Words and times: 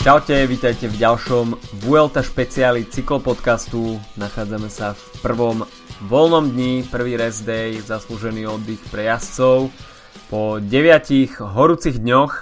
Čaute, 0.00 0.48
vítajte 0.48 0.88
v 0.88 0.96
ďalšom 0.96 1.76
Vuelta 1.84 2.24
špeciáli 2.24 2.88
cyklopodcastu. 2.88 4.00
Nachádzame 4.16 4.72
sa 4.72 4.96
v 4.96 5.04
prvom 5.20 5.68
voľnom 6.08 6.56
dni, 6.56 6.88
prvý 6.88 7.20
rest 7.20 7.44
day, 7.44 7.76
zaslúžený 7.76 8.48
oddych 8.48 8.80
pre 8.88 9.12
jazdcov 9.12 9.68
po 10.32 10.56
9 10.56 11.36
horúcich 11.36 12.00
dňoch. 12.00 12.32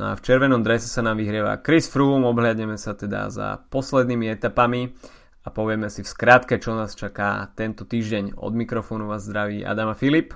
No 0.00 0.08
a 0.08 0.16
v 0.16 0.24
červenom 0.24 0.64
drese 0.64 0.88
sa 0.88 1.04
nám 1.04 1.20
vyhrieva 1.20 1.60
Chris 1.60 1.84
Froome, 1.84 2.24
obhľadneme 2.24 2.80
sa 2.80 2.96
teda 2.96 3.28
za 3.28 3.60
poslednými 3.68 4.32
etapami 4.32 4.96
a 5.44 5.52
povieme 5.52 5.92
si 5.92 6.00
v 6.00 6.08
skratke, 6.08 6.56
čo 6.56 6.72
nás 6.72 6.96
čaká 6.96 7.52
tento 7.60 7.84
týždeň. 7.84 8.40
Od 8.40 8.56
mikrofónu 8.56 9.04
vás 9.04 9.28
zdraví 9.28 9.68
Adama 9.68 9.92
Filip. 9.92 10.32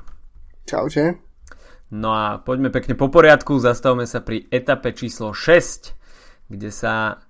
Čaute. 0.68 1.24
No 1.88 2.12
a 2.12 2.36
poďme 2.36 2.68
pekne 2.68 3.00
po 3.00 3.08
poriadku, 3.08 3.56
zastavme 3.56 4.04
sa 4.04 4.20
pri 4.20 4.44
etape 4.52 4.92
číslo 4.92 5.32
6 5.32 6.03
kde 6.48 6.70
sa 6.70 7.24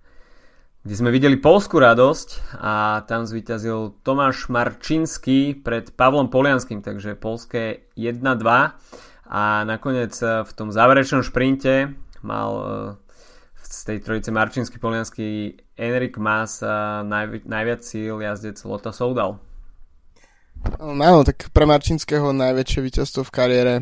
kde 0.85 1.01
sme 1.01 1.09
videli 1.09 1.41
polskú 1.41 1.81
radosť 1.81 2.61
a 2.61 3.01
tam 3.09 3.25
zvíťazil 3.25 4.05
Tomáš 4.05 4.53
Marčinský 4.53 5.57
pred 5.57 5.89
Pavlom 5.97 6.29
Polianským, 6.29 6.85
takže 6.85 7.17
polské 7.17 7.89
1-2 7.97 8.21
a 9.25 9.43
nakoniec 9.65 10.13
v 10.21 10.51
tom 10.53 10.69
záverečnom 10.69 11.25
šprinte 11.25 11.97
mal 12.21 12.51
e, 12.53 12.65
z 13.65 13.81
tej 13.89 13.99
trojice 14.05 14.29
Marčinský, 14.29 14.77
Polianský 14.77 15.57
Enrik 15.81 16.21
Mas 16.21 16.61
najvi, 17.09 17.49
najviac 17.49 17.81
síl 17.81 18.21
jazdec 18.21 18.61
Lota 18.69 18.93
Soudal. 18.93 19.41
Áno, 20.81 21.25
tak 21.25 21.49
pre 21.53 21.65
Marčinského 21.65 22.33
najväčšie 22.33 22.81
víťazstvo 22.85 23.25
v 23.25 23.35
kariére. 23.35 23.75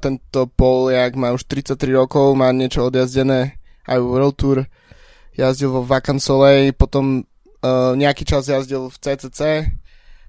Tento 0.00 0.48
Poliak 0.52 1.16
má 1.16 1.32
už 1.32 1.44
33 1.44 1.76
rokov, 1.92 2.32
má 2.36 2.52
niečo 2.52 2.88
odjazdené 2.88 3.61
aj 3.88 3.98
World 3.98 4.36
Tour 4.38 4.58
jazdil 5.32 5.72
vo 5.72 5.82
Vacan 5.82 6.20
Soleil, 6.20 6.76
potom 6.76 7.24
uh, 7.64 7.92
nejaký 7.96 8.28
čas 8.28 8.48
jazdil 8.48 8.92
v 8.92 8.96
CCC, 9.00 9.40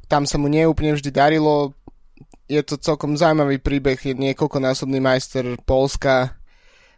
tam 0.08 0.23
sa 0.23 0.40
mu 0.40 0.48
neúplne 0.48 0.96
vždy 0.96 1.12
darilo, 1.12 1.76
je 2.48 2.62
to 2.64 2.80
celkom 2.80 3.16
zaujímavý 3.16 3.59
príbeh, 3.59 4.00
je 4.00 4.16
niekoľkonásobný 4.16 5.00
majster 5.04 5.59
Polska, 5.64 6.36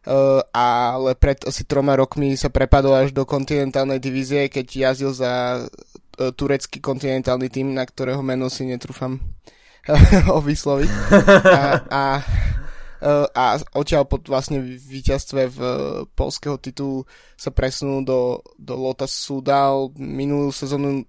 uh, 0.06 0.42
ale 0.54 1.18
pred 1.18 1.42
asi 1.46 1.66
troma 1.66 1.98
rokmi 1.98 2.38
sa 2.38 2.54
prepadol 2.54 3.08
až 3.08 3.10
do 3.14 3.26
kontinentálnej 3.26 3.98
divízie, 3.98 4.50
keď 4.50 4.66
jazdil 4.94 5.12
za 5.14 5.66
uh, 5.66 6.30
turecký 6.34 6.78
kontinentálny 6.78 7.50
tým, 7.50 7.74
na 7.74 7.86
ktorého 7.86 8.22
meno 8.22 8.50
si 8.54 8.70
netrúfam 8.70 9.18
o 10.36 10.40
vysloviť. 10.42 10.92
A, 11.46 11.62
a 11.90 12.04
a 13.06 13.62
odtiaľ 13.78 14.10
pod 14.10 14.26
vlastne 14.26 14.58
víťazstve 14.66 15.42
v 15.54 15.60
eh, 15.62 15.74
polského 16.18 16.58
titulu 16.58 17.06
sa 17.38 17.54
presunul 17.54 18.02
do, 18.02 18.42
do 18.58 18.74
Lotus 18.74 19.14
Sudal. 19.14 19.94
Minulú 19.94 20.50
sezónu 20.50 21.06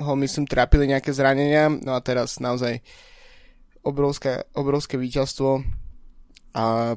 ho 0.00 0.12
myslím 0.22 0.46
trápili 0.46 0.86
nejaké 0.86 1.10
zranenia, 1.10 1.68
no 1.68 1.98
a 1.98 2.00
teraz 2.00 2.38
naozaj 2.38 2.80
obrovské, 3.82 4.46
obrovské 4.54 4.96
víťazstvo 4.96 5.60
a 6.54 6.96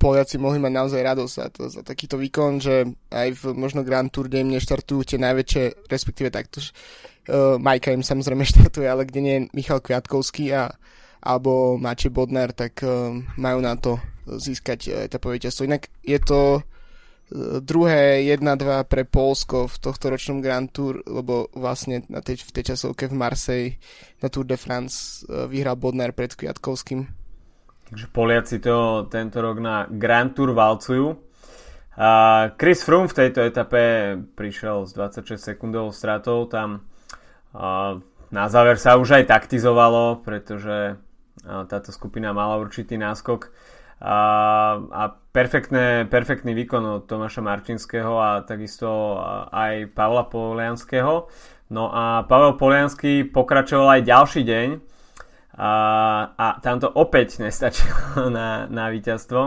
Poliaci 0.00 0.40
mohli 0.40 0.56
mať 0.56 0.72
naozaj 0.72 1.00
radosť 1.04 1.34
za, 1.36 1.46
to, 1.52 1.62
za 1.68 1.82
takýto 1.84 2.16
výkon, 2.16 2.56
že 2.56 2.88
aj 3.12 3.28
v 3.36 3.42
možno 3.52 3.84
Grand 3.84 4.08
Tour, 4.08 4.32
kde 4.32 4.48
neštartujú 4.48 5.04
tie 5.04 5.18
najväčšie, 5.20 5.92
respektíve 5.92 6.32
takto, 6.32 6.64
uh, 6.64 7.60
Majka 7.60 7.92
im 7.92 8.00
samozrejme 8.00 8.48
štartuje, 8.48 8.88
ale 8.88 9.04
kde 9.04 9.20
nie 9.20 9.34
je 9.36 9.46
Michal 9.52 9.84
Kviatkovský 9.84 10.56
a 10.56 10.72
alebo 11.20 11.76
Mači 11.76 12.08
Bodnar, 12.08 12.52
tak 12.56 12.80
uh, 12.80 13.12
majú 13.36 13.58
na 13.60 13.76
to 13.76 14.00
získať 14.24 15.08
etapové 15.08 15.40
víťazstvo. 15.40 15.68
Inak 15.68 15.92
je 16.00 16.18
to 16.20 16.40
uh, 16.60 17.60
druhé 17.60 18.24
1-2 18.24 18.88
pre 18.88 19.04
Polsko 19.04 19.68
v 19.68 19.76
tohto 19.80 20.08
ročnom 20.08 20.40
Grand 20.40 20.68
Tour, 20.68 21.04
lebo 21.04 21.52
vlastne 21.52 22.02
na 22.08 22.24
tej, 22.24 22.40
v 22.40 22.50
tej 22.56 22.74
časovke 22.74 23.06
v 23.06 23.14
Marseille 23.14 23.76
na 24.24 24.32
Tour 24.32 24.48
de 24.48 24.56
France 24.56 25.24
vyhral 25.28 25.76
Bodnar 25.76 26.16
pred 26.16 26.32
Kviatkovským. 26.32 27.08
Takže 27.90 28.06
Poliaci 28.14 28.62
to 28.62 29.10
tento 29.10 29.42
rok 29.42 29.58
na 29.58 29.84
Grand 29.90 30.30
Tour 30.30 30.54
valcujú. 30.54 31.30
Chris 32.56 32.80
Froome 32.86 33.10
v 33.10 33.18
tejto 33.18 33.42
etape 33.42 34.14
prišiel 34.38 34.86
s 34.86 34.94
26 34.94 35.36
sekundovou 35.36 35.90
stratou, 35.90 36.46
tam 36.46 36.86
na 38.30 38.46
záver 38.46 38.78
sa 38.78 38.94
už 38.94 39.20
aj 39.20 39.24
taktizovalo, 39.26 40.22
pretože 40.22 40.96
táto 41.44 41.90
skupina 41.90 42.32
mala 42.36 42.60
určitý 42.60 43.00
náskok 43.00 43.52
a, 44.00 44.16
a 44.80 45.02
perfektné, 45.12 46.08
perfektný 46.08 46.56
výkon 46.56 47.00
od 47.00 47.02
Tomáša 47.04 47.44
Marčinského 47.44 48.16
a 48.16 48.40
takisto 48.40 49.20
aj 49.52 49.92
Pavla 49.92 50.24
Polianského. 50.24 51.28
No 51.70 51.92
a 51.92 52.24
Pavel 52.24 52.56
Polianský 52.56 53.28
pokračoval 53.28 54.00
aj 54.00 54.08
ďalší 54.08 54.42
deň 54.42 54.68
a, 55.60 55.72
a 56.32 56.46
tam 56.64 56.80
opäť 56.96 57.44
nestačilo 57.44 58.32
na, 58.36 58.64
na 58.66 58.88
víťazstvo. 58.88 59.42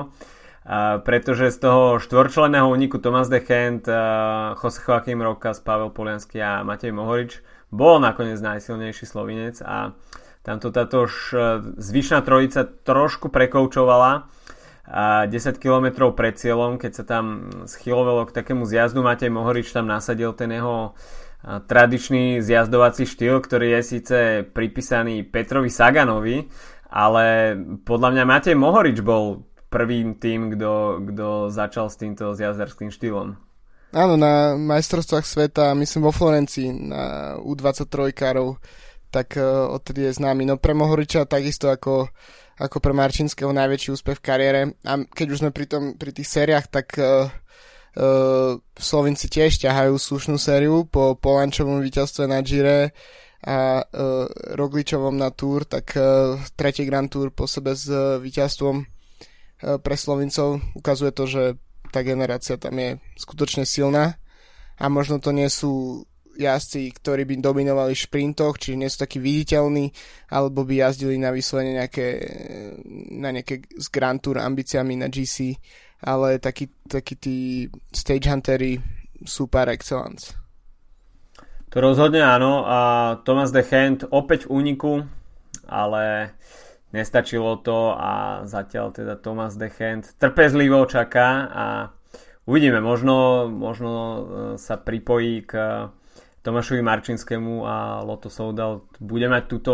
A 0.64 1.04
pretože 1.04 1.52
z 1.52 1.60
toho 1.60 2.00
štvorčleného 2.00 2.64
úniku 2.64 2.96
Tomás 2.96 3.28
de 3.28 3.44
Chent, 3.44 3.84
Jose 4.56 4.80
Joachim 4.80 5.20
Rokas, 5.20 5.60
Pavel 5.60 5.92
Poliansky 5.92 6.40
a 6.40 6.64
Matej 6.64 6.96
Mohorič 6.96 7.44
bol 7.68 8.00
nakoniec 8.00 8.40
najsilnejší 8.40 9.04
slovinec 9.04 9.60
a 9.60 9.92
Tamto 10.44 10.76
táto 10.76 11.08
e, 11.08 11.12
zvyšná 11.80 12.20
trojica 12.22 12.68
trošku 12.68 13.32
prekoučovala 13.32 14.28
a 14.84 15.24
10 15.32 15.64
km 15.64 16.12
pred 16.12 16.36
cieľom, 16.36 16.76
keď 16.76 16.92
sa 16.92 17.04
tam 17.08 17.48
schylovalo 17.64 18.28
k 18.28 18.36
takému 18.36 18.68
zjazdu, 18.68 19.00
Matej 19.00 19.32
Mohorič 19.32 19.72
tam 19.72 19.88
nasadil 19.88 20.36
ten 20.36 20.52
jeho 20.52 20.92
tradičný 21.44 22.40
zjazdovací 22.40 23.04
štýl, 23.04 23.44
ktorý 23.44 23.80
je 23.80 23.82
síce 23.84 24.18
pripísaný 24.48 25.28
Petrovi 25.28 25.68
Saganovi, 25.68 26.48
ale 26.88 27.56
podľa 27.84 28.10
mňa 28.16 28.24
Matej 28.24 28.56
Mohorič 28.56 29.04
bol 29.04 29.44
prvým 29.68 30.16
tým, 30.22 30.54
kto 30.56 31.50
začal 31.52 31.92
s 31.92 32.00
týmto 32.00 32.32
zjazdarským 32.32 32.94
štýlom. 32.94 33.36
Áno, 33.94 34.18
na 34.18 34.58
majstrovstvách 34.58 35.26
sveta, 35.26 35.78
myslím 35.78 36.10
vo 36.10 36.14
Florencii, 36.16 36.70
na 36.90 37.04
U23 37.38 38.10
károv 38.10 38.58
tak 39.14 39.38
uh, 39.38 39.70
odtedy 39.70 40.10
je 40.10 40.18
známy. 40.18 40.50
No 40.50 40.58
pre 40.58 40.74
Mohoriča 40.74 41.30
takisto 41.30 41.70
ako, 41.70 42.10
ako 42.58 42.78
pre 42.82 42.98
Marčinského 42.98 43.54
najväčší 43.54 43.94
úspech 43.94 44.18
v 44.18 44.26
kariére. 44.26 44.62
A 44.82 45.06
keď 45.06 45.28
už 45.30 45.40
sme 45.46 45.52
pri, 45.54 45.70
tom, 45.70 45.94
pri 45.94 46.10
tých 46.10 46.26
sériách, 46.26 46.66
tak 46.74 46.98
uh, 46.98 47.30
uh, 47.30 48.58
Slovinci 48.74 49.30
tiež 49.30 49.62
ťahajú 49.62 49.94
slušnú 49.94 50.42
sériu 50.42 50.90
po 50.90 51.14
Polančovom 51.14 51.86
víťazstve 51.86 52.26
na 52.26 52.42
Gire 52.42 52.98
a 53.46 53.84
uh, 53.86 54.26
Rogličovom 54.58 55.14
na 55.14 55.30
Tour, 55.30 55.70
tak 55.70 55.94
uh, 55.94 56.40
tretí 56.58 56.88
Grand 56.90 57.12
Tour 57.12 57.30
po 57.30 57.46
sebe 57.46 57.78
s 57.78 57.86
uh, 57.92 58.18
víťazstvom 58.18 58.76
uh, 58.82 59.78
pre 59.78 59.96
Slovincov 60.00 60.64
ukazuje 60.74 61.12
to, 61.14 61.30
že 61.30 61.44
tá 61.94 62.02
generácia 62.02 62.58
tam 62.58 62.74
je 62.80 62.98
skutočne 63.22 63.70
silná 63.70 64.18
a 64.82 64.90
možno 64.90 65.22
to 65.22 65.30
nie 65.30 65.46
sú 65.52 66.04
jazdci, 66.38 66.90
ktorí 66.98 67.26
by 67.30 67.36
dominovali 67.40 67.94
v 67.94 68.04
šprintoch, 68.04 68.58
čiže 68.58 68.80
nie 68.80 68.90
sú 68.90 69.06
takí 69.06 69.22
viditeľní, 69.22 69.94
alebo 70.34 70.66
by 70.66 70.90
jazdili 70.90 71.18
na 71.22 71.30
vyslovene 71.30 71.78
nejaké, 71.78 72.08
na 73.14 73.30
nejaké 73.30 73.66
z 73.70 73.88
Grand 73.94 74.18
Tour 74.18 74.42
ambíciami 74.42 74.98
na 74.98 75.08
GC, 75.08 75.58
ale 76.04 76.42
takí, 76.42 76.68
takí 76.86 77.16
tí 77.16 77.38
stage 77.94 78.28
huntery 78.28 78.82
sú 79.24 79.48
par 79.48 79.72
excellence. 79.72 80.36
To 81.74 81.82
rozhodne 81.82 82.22
áno 82.22 82.70
a 82.70 82.80
Thomas 83.26 83.50
de 83.50 83.66
Hand 83.66 84.06
opäť 84.14 84.46
v 84.46 84.62
úniku, 84.62 84.92
ale 85.66 86.36
nestačilo 86.94 87.58
to 87.66 87.98
a 87.98 88.46
zatiaľ 88.46 88.94
teda 88.94 89.18
Thomas 89.18 89.58
de 89.58 89.74
Hand 89.74 90.14
trpezlivo 90.22 90.86
čaká 90.86 91.50
a 91.50 91.66
uvidíme, 92.46 92.78
možno, 92.78 93.50
možno 93.50 93.92
e, 93.92 94.20
sa 94.62 94.78
pripojí 94.78 95.50
k 95.50 95.54
Tomášovi 96.44 96.84
Marčinskému 96.84 97.64
a 97.64 98.04
Loto 98.04 98.28
Soudal 98.28 98.84
bude 99.00 99.32
mať 99.32 99.44
túto 99.48 99.74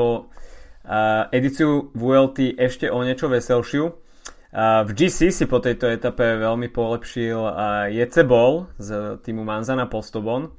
uh, 0.85 1.25
edíciu 1.33 1.89
VLT 1.97 2.53
ešte 2.61 2.93
o 2.93 3.01
niečo 3.01 3.25
veselšiu. 3.25 3.89
Uh, 3.89 4.85
v 4.85 4.93
GC 4.93 5.33
si 5.33 5.45
po 5.49 5.57
tejto 5.57 5.89
etape 5.89 6.37
veľmi 6.37 6.69
polepšil 6.69 7.37
uh, 7.41 7.53
Jecebol 7.89 8.69
z 8.77 9.17
týmu 9.25 9.41
Manzana 9.41 9.89
Postobon 9.89 10.53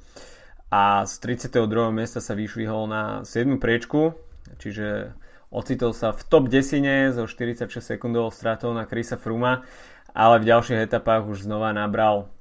a 0.67 1.07
z 1.07 1.13
32. 1.47 1.67
miesta 1.95 2.19
sa 2.19 2.35
vyšvihol 2.35 2.91
na 2.91 3.23
7. 3.23 3.55
priečku, 3.55 4.11
čiže 4.59 5.15
ocitol 5.47 5.95
sa 5.95 6.11
v 6.11 6.27
top 6.27 6.51
10 6.51 7.15
so 7.15 7.23
46 7.23 7.71
sekundovou 7.79 8.35
stratou 8.35 8.75
na 8.75 8.83
Krisa 8.83 9.15
Fruma, 9.15 9.63
ale 10.11 10.43
v 10.43 10.47
ďalších 10.47 10.91
etapách 10.91 11.27
už 11.27 11.47
znova 11.47 11.71
nabral 11.71 12.31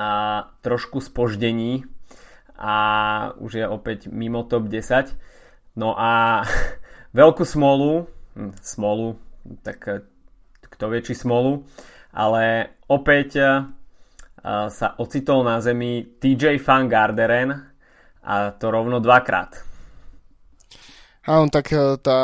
a 0.00 0.48
trošku 0.64 1.04
spoždení 1.04 1.84
a 2.62 2.74
už 3.42 3.58
je 3.58 3.66
opäť 3.66 4.06
mimo 4.06 4.46
top 4.46 4.70
10. 4.70 5.10
No 5.74 5.98
a 5.98 6.42
veľkú 7.18 7.42
smolu, 7.42 8.06
hm, 8.38 8.54
smolu, 8.62 9.18
tak 9.66 9.78
eh, 9.90 10.06
kto 10.70 10.84
vie 10.94 11.02
či 11.02 11.18
smolu, 11.18 11.66
ale 12.14 12.76
opäť 12.88 13.30
uh, 13.40 13.64
sa 14.68 14.88
ocitol 14.98 15.44
na 15.44 15.60
zemi 15.60 16.16
TJ 16.18 16.60
Van 16.64 16.88
Garderen 16.88 17.50
a 18.24 18.56
to 18.56 18.66
rovno 18.72 18.98
dvakrát. 18.98 19.72
Áno, 21.22 21.46
tak 21.54 21.70
tá 22.02 22.18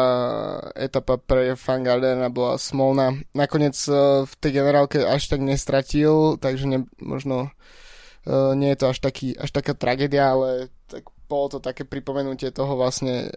etapa 0.74 1.22
pre 1.22 1.54
Van 1.54 1.82
Gardena 1.86 2.34
bola 2.34 2.58
smolná. 2.58 3.14
Nakoniec 3.30 3.78
v 4.26 4.32
tej 4.42 4.50
generálke 4.58 5.06
až 5.06 5.30
tak 5.30 5.38
nestratil, 5.38 6.34
takže 6.42 6.66
ne, 6.66 6.78
možno 6.98 7.54
nie 8.54 8.74
je 8.74 8.78
to 8.78 8.86
až, 8.92 8.98
taký, 9.00 9.32
až 9.36 9.50
taká 9.50 9.72
tragédia, 9.72 10.36
ale 10.36 10.68
tak 10.84 11.08
bolo 11.28 11.56
to 11.56 11.58
také 11.64 11.88
pripomenutie 11.88 12.52
toho 12.52 12.76
vlastne, 12.76 13.32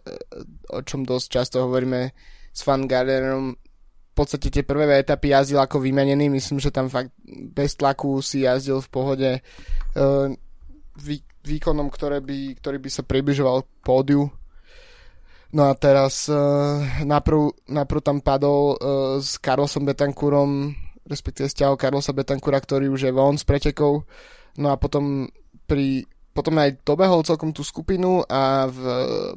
o 0.72 0.84
čom 0.84 1.08
dosť 1.08 1.28
často 1.32 1.64
hovoríme 1.64 2.12
s 2.52 2.62
Van 2.68 2.84
Gardenom. 2.88 3.56
V 4.12 4.14
podstate 4.16 4.52
tie 4.52 4.68
prvé 4.68 5.00
etapy 5.00 5.32
jazdil 5.32 5.64
ako 5.64 5.80
vymenený, 5.80 6.28
myslím, 6.28 6.60
že 6.60 6.76
tam 6.76 6.92
fakt 6.92 7.16
bez 7.56 7.80
tlaku 7.80 8.20
si 8.20 8.44
jazdil 8.44 8.84
v 8.84 8.92
pohode 8.92 9.30
uh, 9.40 10.28
vý, 11.00 11.24
výkonom, 11.48 11.88
ktoré 11.88 12.20
by, 12.20 12.60
ktorý 12.60 12.78
by 12.84 12.90
sa 12.92 13.08
približoval 13.08 13.64
pódiu 13.80 14.28
No 15.52 15.68
a 15.68 15.76
teraz 15.76 16.32
uh, 16.32 16.80
najprv, 17.04 17.68
najprv 17.68 18.02
tam 18.02 18.24
padol 18.24 18.80
uh, 18.80 19.20
s 19.20 19.36
Carlosom 19.36 19.84
Betancúrom, 19.84 20.72
respektíve 21.04 21.52
stiahol 21.52 21.76
Carlosa 21.76 22.16
Betancúra, 22.16 22.56
ktorý 22.64 22.88
už 22.88 23.04
je 23.04 23.12
von 23.12 23.36
s 23.36 23.44
pretekov. 23.44 24.08
No 24.60 24.74
a 24.74 24.76
potom 24.76 25.30
pri 25.70 26.08
potom 26.32 26.56
aj 26.64 26.88
dobehol 26.88 27.28
celkom 27.28 27.52
tú 27.52 27.60
skupinu 27.60 28.24
a 28.24 28.64
v, 28.72 28.80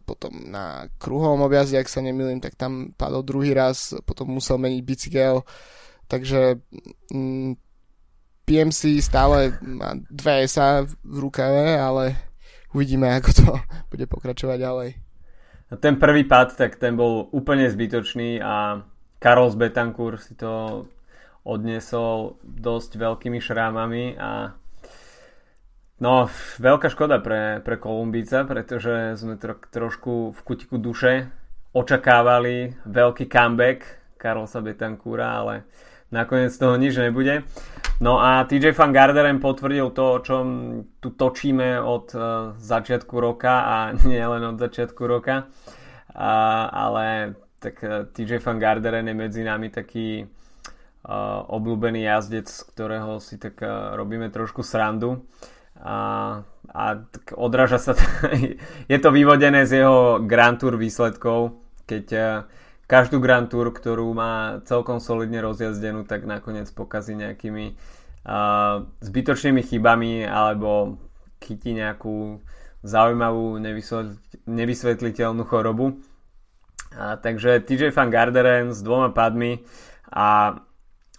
potom 0.07 0.31
na 0.47 0.87
kruhovom 1.03 1.43
objazde, 1.43 1.75
ak 1.75 1.91
sa 1.91 1.99
nemýlim, 1.99 2.39
tak 2.39 2.55
tam 2.55 2.95
padol 2.95 3.27
druhý 3.27 3.51
raz, 3.51 3.99
potom 4.07 4.39
musel 4.39 4.63
meniť 4.63 4.83
bicykel, 4.87 5.43
takže 6.07 6.63
mm, 7.11 7.59
PMC 8.47 9.03
stále 9.03 9.59
má 9.59 9.99
dve 10.07 10.47
SA 10.47 10.87
v 10.87 11.17
rukave, 11.19 11.75
ale 11.75 12.15
uvidíme, 12.71 13.11
ako 13.11 13.31
to 13.35 13.47
bude 13.91 14.07
pokračovať 14.07 14.59
ďalej. 14.63 14.91
Ten 15.83 15.99
prvý 15.99 16.23
pad, 16.23 16.55
tak 16.55 16.79
ten 16.79 16.95
bol 16.95 17.27
úplne 17.35 17.67
zbytočný 17.67 18.39
a 18.39 18.85
Karol 19.19 19.51
Betancourt 19.59 20.23
si 20.23 20.39
to 20.39 20.87
odniesol 21.43 22.39
dosť 22.47 23.01
veľkými 23.01 23.43
šrámami 23.43 24.15
a 24.15 24.55
no, 26.01 26.31
veľká 26.59 26.91
škoda 26.91 27.23
pre, 27.23 27.63
pre 27.63 27.77
Kolumbíca, 27.79 28.43
pretože 28.49 29.19
sme 29.21 29.39
tro, 29.39 29.55
trošku 29.59 30.35
v 30.35 30.41
kutiku 30.43 30.79
duše 30.79 31.31
očakávali 31.75 32.79
veľký 32.87 33.27
comeback 33.27 34.05
Karolsa 34.15 34.63
Betancoura, 34.63 35.43
ale 35.43 35.55
nakoniec 36.15 36.55
toho 36.55 36.79
nič 36.79 36.97
nebude. 36.97 37.43
No 37.99 38.19
a 38.23 38.47
TJ 38.47 38.75
Van 38.75 38.95
Garderen 38.95 39.39
potvrdil 39.43 39.91
to, 39.91 40.19
o 40.19 40.23
čom 40.23 40.45
tu 40.99 41.15
točíme 41.15 41.79
od 41.83 42.07
uh, 42.15 42.23
začiatku 42.59 43.15
roka 43.19 43.55
a 43.67 43.77
nie 44.11 44.23
len 44.23 44.43
od 44.47 44.59
začiatku 44.59 45.03
roka, 45.07 45.47
uh, 45.47 46.65
ale 46.71 47.39
tak 47.59 47.81
uh, 47.83 48.05
e, 48.05 48.13
TJ 48.13 48.45
Van 48.45 48.59
Garderen 48.59 49.09
je 49.09 49.15
medzi 49.15 49.43
nami 49.47 49.73
taký 49.73 50.27
uh, 50.27 51.43
obľúbený 51.49 52.05
jazdec, 52.05 52.51
z 52.51 52.61
ktorého 52.71 53.19
si 53.25 53.41
tak 53.41 53.63
uh, 53.63 53.97
robíme 53.97 54.29
trošku 54.29 54.61
srandu 54.61 55.25
a, 55.85 55.97
a 56.73 56.85
odráža 57.37 57.77
sa, 57.77 57.93
je 58.93 58.99
to 58.99 59.13
vyvodené 59.13 59.69
z 59.69 59.85
jeho 59.85 60.25
Grand 60.25 60.57
Tour 60.57 60.81
výsledkov, 60.81 61.61
keď 61.85 62.07
uh, 62.17 62.27
každú 62.89 63.21
Grand 63.21 63.45
Tour, 63.45 63.69
ktorú 63.69 64.09
má 64.17 64.65
celkom 64.65 64.99
solidne 64.99 65.45
rozjazdenú, 65.45 66.09
tak 66.09 66.25
nakoniec 66.25 66.73
pokazí 66.73 67.13
nejakými 67.13 67.77
uh, 68.25 68.89
zbytočnými 69.05 69.61
chybami 69.61 70.25
alebo 70.25 70.97
chytí 71.45 71.77
nejakú 71.77 72.41
zaujímavú 72.85 73.61
nevysvetliteľnú 74.45 75.43
chorobu. 75.49 76.01
A, 76.95 77.17
takže 77.17 77.65
TJ 77.65 77.91
Van 77.91 78.13
Garderen 78.13 78.71
s 78.71 78.85
dvoma 78.85 79.11
padmi 79.11 79.65
a 80.13 80.61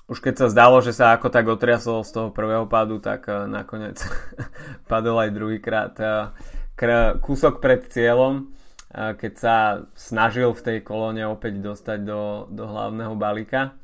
už 0.06 0.22
keď 0.22 0.46
sa 0.46 0.48
zdalo, 0.54 0.82
že 0.86 0.94
sa 0.94 1.18
ako 1.18 1.34
tak 1.34 1.50
otriasol 1.50 2.06
z 2.06 2.12
toho 2.14 2.28
prvého 2.30 2.70
padu, 2.70 3.02
tak 3.02 3.26
uh, 3.26 3.50
nakoniec 3.50 4.02
padol 4.92 5.18
aj 5.22 5.34
druhýkrát 5.34 5.94
uh, 5.98 7.18
kúsok 7.24 7.64
pred 7.64 7.88
cieľom 7.88 8.56
keď 8.96 9.34
sa 9.36 9.56
snažil 9.92 10.56
v 10.56 10.64
tej 10.64 10.78
kolóne 10.80 11.28
opäť 11.28 11.60
dostať 11.60 12.00
do, 12.08 12.48
do 12.48 12.64
hlavného 12.64 13.12
balíka. 13.20 13.76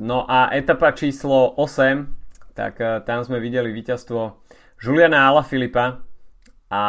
No 0.00 0.18
a 0.24 0.38
etapa 0.56 0.96
číslo 0.96 1.52
8, 1.60 2.56
tak 2.56 2.80
tam 3.04 3.20
sme 3.20 3.42
videli 3.42 3.76
víťazstvo 3.76 4.40
Juliana 4.80 5.28
Alaphilippa 5.28 6.00
a 6.72 6.84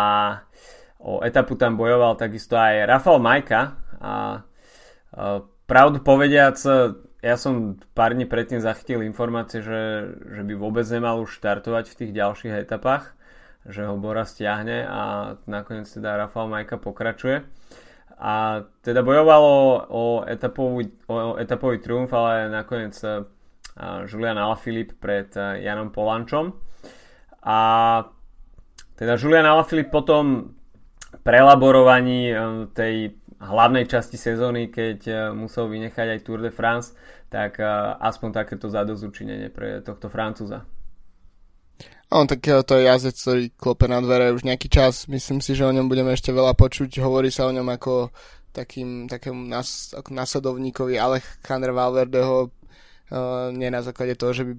o 1.02 1.20
etapu 1.26 1.60
tam 1.60 1.76
bojoval 1.76 2.16
takisto 2.16 2.56
aj 2.56 2.88
Rafał 2.88 3.18
Majka 3.20 3.76
a 4.00 4.46
pravdu 5.68 6.00
povediac 6.00 6.56
ja 7.22 7.38
som 7.38 7.78
pár 7.94 8.18
dní 8.18 8.26
predtým 8.26 8.60
zachytil 8.60 9.06
informácie, 9.06 9.62
že, 9.62 10.14
že 10.26 10.42
by 10.42 10.54
vôbec 10.58 10.86
nemal 10.90 11.22
už 11.22 11.38
štartovať 11.38 11.94
v 11.94 11.98
tých 11.98 12.12
ďalších 12.18 12.54
etapách 12.66 13.14
že 13.66 13.86
ho 13.86 13.94
Bora 13.98 14.26
stiahne 14.26 14.90
a 14.90 15.02
nakoniec 15.46 15.86
teda 15.86 16.18
Rafael 16.18 16.50
Majka 16.50 16.82
pokračuje. 16.82 17.46
A 18.22 18.66
teda 18.86 19.02
bojovalo 19.02 19.86
o 19.90 20.06
etapový, 20.26 20.94
o 21.10 21.38
etapový 21.38 21.82
triumf, 21.82 22.14
ale 22.14 22.50
nakoniec 22.54 22.94
uh, 23.02 23.26
Julian 24.06 24.38
Alaphilippe 24.38 24.98
pred 24.98 25.30
uh, 25.38 25.58
Janom 25.58 25.90
Polančom. 25.90 26.54
A 27.42 27.58
teda 28.94 29.18
Julian 29.18 29.46
Alaphilippe 29.46 29.90
potom 29.90 30.54
prelaborovaní 31.26 32.30
uh, 32.30 32.70
tej 32.74 33.21
hlavnej 33.42 33.90
časti 33.90 34.22
sezóny, 34.22 34.70
keď 34.70 35.32
musel 35.34 35.66
vynechať 35.66 36.08
aj 36.14 36.20
Tour 36.22 36.46
de 36.46 36.54
France, 36.54 36.94
tak 37.32 37.58
aspoň 37.98 38.30
takéto 38.38 38.70
zadozučinenie 38.70 39.50
pre 39.50 39.82
tohto 39.82 40.14
Francúza. 40.14 40.62
On 42.12 42.28
tak 42.28 42.44
eh, 42.44 42.60
to 42.62 42.76
je 42.76 42.88
jazdec, 42.92 43.16
ktorý 43.16 43.44
klope 43.56 43.88
na 43.88 44.04
dvere 44.04 44.36
už 44.36 44.44
nejaký 44.44 44.68
čas. 44.68 45.08
Myslím 45.08 45.40
si, 45.40 45.56
že 45.56 45.64
o 45.64 45.72
ňom 45.72 45.88
budeme 45.88 46.12
ešte 46.12 46.36
veľa 46.36 46.54
počuť. 46.60 47.00
Hovorí 47.00 47.32
sa 47.32 47.48
o 47.48 47.56
ňom 47.56 47.64
ako 47.72 48.12
takým, 48.52 49.08
takému 49.08 49.48
nás, 49.48 49.96
ako 49.96 50.12
nasledovníkovi 50.12 51.00
Alejandra 51.00 51.72
Valverdeho. 51.72 52.52
Uh, 53.12 53.52
nie 53.56 53.72
na 53.72 53.80
základe 53.84 54.16
toho, 54.20 54.32
že 54.36 54.44
by 54.44 54.54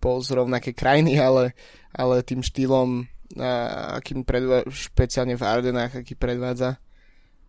bol 0.00 0.20
z 0.20 0.36
rovnaké 0.36 0.72
krajiny, 0.72 1.20
ale, 1.20 1.52
ale 1.92 2.24
tým 2.24 2.40
štýlom, 2.44 3.04
uh, 3.04 3.96
akým 4.00 4.24
predvádza, 4.24 4.68
špeciálne 4.68 5.36
v 5.36 5.44
Ardenách, 5.44 6.00
aký 6.00 6.16
predvádza. 6.16 6.80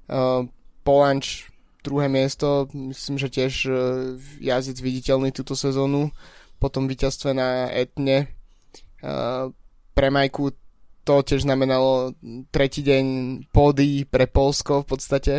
Uh, 0.07 0.47
Polanč, 0.87 1.51
druhé 1.83 2.07
miesto, 2.07 2.71
myslím, 2.71 3.19
že 3.19 3.27
tiež 3.27 3.53
uh, 3.67 3.75
jazdec 4.39 4.79
viditeľný 4.79 5.35
túto 5.35 5.59
sezónu. 5.59 6.15
Potom 6.63 6.87
víťazstve 6.87 7.35
na 7.35 7.67
Etne, 7.69 8.33
pre 9.93 10.07
Majku 10.09 10.57
to 11.05 11.21
tiež 11.23 11.45
znamenalo 11.45 12.17
tretí 12.49 12.81
deň 12.81 13.05
pódy 13.53 14.09
pre 14.09 14.25
Polsko 14.27 14.81
v 14.83 14.87
podstate 14.89 15.35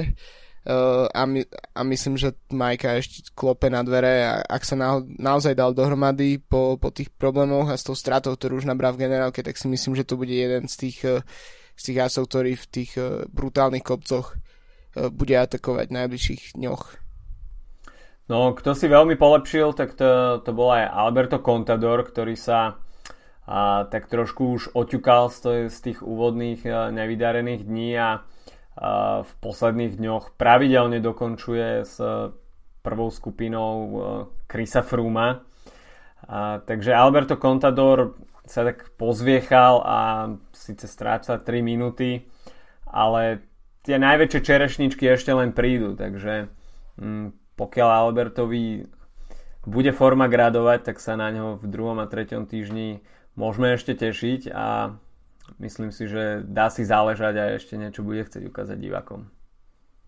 a, 1.12 1.22
my, 1.26 1.42
a 1.74 1.80
myslím, 1.82 2.14
že 2.20 2.36
Majka 2.52 3.00
ešte 3.00 3.34
klope 3.34 3.66
na 3.72 3.82
dvere 3.82 4.24
a 4.24 4.32
ak 4.44 4.62
sa 4.62 4.76
na, 4.76 5.00
naozaj 5.00 5.56
dal 5.56 5.72
dohromady 5.72 6.38
po, 6.38 6.76
po 6.76 6.92
tých 6.92 7.08
problémoch 7.10 7.72
a 7.72 7.76
s 7.76 7.82
tou 7.82 7.96
stratou, 7.96 8.36
ktorú 8.36 8.60
už 8.60 8.68
nabral 8.68 8.94
v 8.94 9.08
generálke, 9.08 9.40
tak 9.40 9.56
si 9.56 9.66
myslím, 9.68 9.96
že 9.96 10.04
to 10.04 10.20
bude 10.20 10.32
jeden 10.32 10.68
z 10.68 10.74
tých, 10.76 10.98
z 11.74 11.82
tých 11.82 11.98
asov, 11.98 12.28
ktorý 12.28 12.54
v 12.54 12.66
tých 12.68 12.90
brutálnych 13.32 13.84
kopcoch 13.84 14.36
bude 15.14 15.34
atakovať 15.38 15.86
v 15.88 15.96
najbližších 16.02 16.42
dňoch. 16.58 16.84
No, 18.28 18.52
kto 18.52 18.76
si 18.76 18.92
veľmi 18.92 19.16
polepšil, 19.16 19.72
tak 19.72 19.96
to, 19.96 20.42
to 20.44 20.50
bol 20.52 20.68
aj 20.68 20.84
Alberto 20.84 21.40
Contador, 21.40 22.04
ktorý 22.04 22.36
sa 22.36 22.76
a 23.48 23.88
tak 23.88 24.12
trošku 24.12 24.60
už 24.60 24.62
oťukal 24.76 25.32
z, 25.32 25.72
tých 25.72 26.04
úvodných 26.04 26.68
e, 26.68 26.92
nevydarených 26.92 27.64
dní 27.64 27.96
a, 27.96 28.20
v 29.24 29.32
posledných 29.40 29.96
dňoch 29.98 30.36
pravidelne 30.36 31.00
dokončuje 31.00 31.82
s 31.82 31.96
prvou 32.84 33.08
skupinou 33.08 33.72
e, 34.44 34.82
Fruma. 34.84 35.40
A, 36.28 36.60
takže 36.60 36.92
Alberto 36.92 37.40
Contador 37.40 38.20
sa 38.44 38.68
tak 38.68 38.92
pozviechal 39.00 39.80
a 39.80 39.98
síce 40.52 40.84
stráca 40.84 41.40
3 41.40 41.64
minúty, 41.64 42.28
ale 42.84 43.40
tie 43.88 43.96
najväčšie 43.96 44.40
čerešničky 44.44 45.08
ešte 45.08 45.32
len 45.32 45.56
prídu, 45.56 45.96
takže 45.96 46.52
hm, 47.00 47.32
pokiaľ 47.56 47.88
Albertovi 47.88 48.84
bude 49.64 49.92
forma 49.96 50.28
gradovať, 50.28 50.92
tak 50.92 50.96
sa 51.00 51.16
na 51.16 51.32
ňo 51.32 51.56
v 51.56 51.64
druhom 51.72 51.96
a 51.96 52.04
treťom 52.04 52.44
týždni 52.44 53.00
môžeme 53.32 53.72
ešte 53.72 53.96
tešiť 53.96 54.52
a 54.52 54.92
myslím 55.56 55.88
si, 55.88 56.04
že 56.04 56.44
dá 56.44 56.68
si 56.68 56.84
záležať 56.84 57.34
a 57.40 57.56
ešte 57.56 57.80
niečo 57.80 58.04
bude 58.04 58.28
chcieť 58.28 58.44
ukázať 58.44 58.76
divákom. 58.76 59.32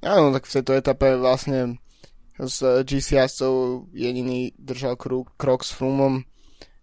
Áno, 0.04 0.32
tak 0.36 0.44
v 0.44 0.54
tejto 0.60 0.72
etape 0.76 1.16
vlastne 1.16 1.80
s 2.36 2.60
GC 2.60 3.20
jazdcov 3.20 3.88
jediný 3.92 4.52
držal 4.56 4.96
krok, 4.96 5.60
s 5.64 5.72
Frumom. 5.76 6.24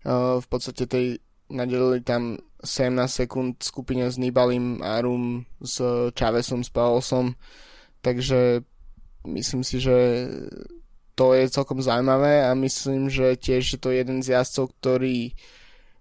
Uh, 0.06 0.38
v 0.38 0.48
podstate 0.50 0.86
tej 0.86 1.06
nadelili 1.50 2.06
tam 2.06 2.38
17 2.64 3.06
sekúnd 3.06 3.62
skupine 3.62 4.10
s 4.10 4.18
Nibalim, 4.18 4.82
Arum, 4.82 5.46
s 5.62 5.82
Chavesom, 6.18 6.66
s 6.66 6.70
Paulsom, 6.74 7.38
takže 8.02 8.66
myslím 9.28 9.62
si, 9.62 9.78
že 9.84 10.28
to 11.18 11.34
je 11.34 11.50
celkom 11.50 11.82
zaujímavé 11.82 12.46
a 12.46 12.54
myslím, 12.54 13.10
že 13.10 13.34
tiež 13.38 13.78
je 13.78 13.80
to 13.82 13.90
jeden 13.90 14.22
z 14.22 14.38
jazdcov, 14.38 14.70
ktorý 14.78 15.34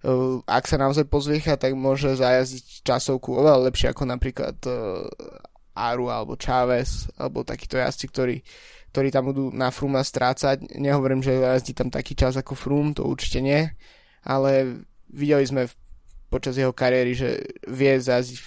uh, 0.04 0.44
ak 0.44 0.68
sa 0.68 0.76
naozaj 0.76 1.08
pozviecha, 1.08 1.56
tak 1.56 1.72
môže 1.72 2.20
zajazdiť 2.20 2.84
časovku 2.84 3.32
oveľa 3.32 3.72
lepšie 3.72 3.96
ako 3.96 4.04
napríklad 4.04 4.56
uh, 4.68 5.08
Aru 5.72 6.12
alebo 6.12 6.36
Chávez 6.36 7.08
alebo 7.16 7.48
takíto 7.48 7.80
jazdci, 7.80 8.06
ktorí, 8.12 8.36
ktorí 8.92 9.08
tam 9.08 9.32
budú 9.32 9.48
na 9.52 9.72
Fruma 9.72 10.04
strácať. 10.04 10.76
Nehovorím, 10.76 11.20
že 11.20 11.36
jazdí 11.36 11.72
tam 11.72 11.88
taký 11.88 12.12
čas 12.12 12.36
ako 12.36 12.52
Frum, 12.52 12.92
to 12.92 13.04
určite 13.04 13.40
nie, 13.40 13.68
ale 14.24 14.84
videli 15.08 15.44
sme 15.48 15.68
v, 15.68 15.72
počas 16.28 16.58
jeho 16.58 16.74
kariéry, 16.74 17.12
že 17.14 17.42
vie 17.66 17.98
zajazdiť 17.98 18.38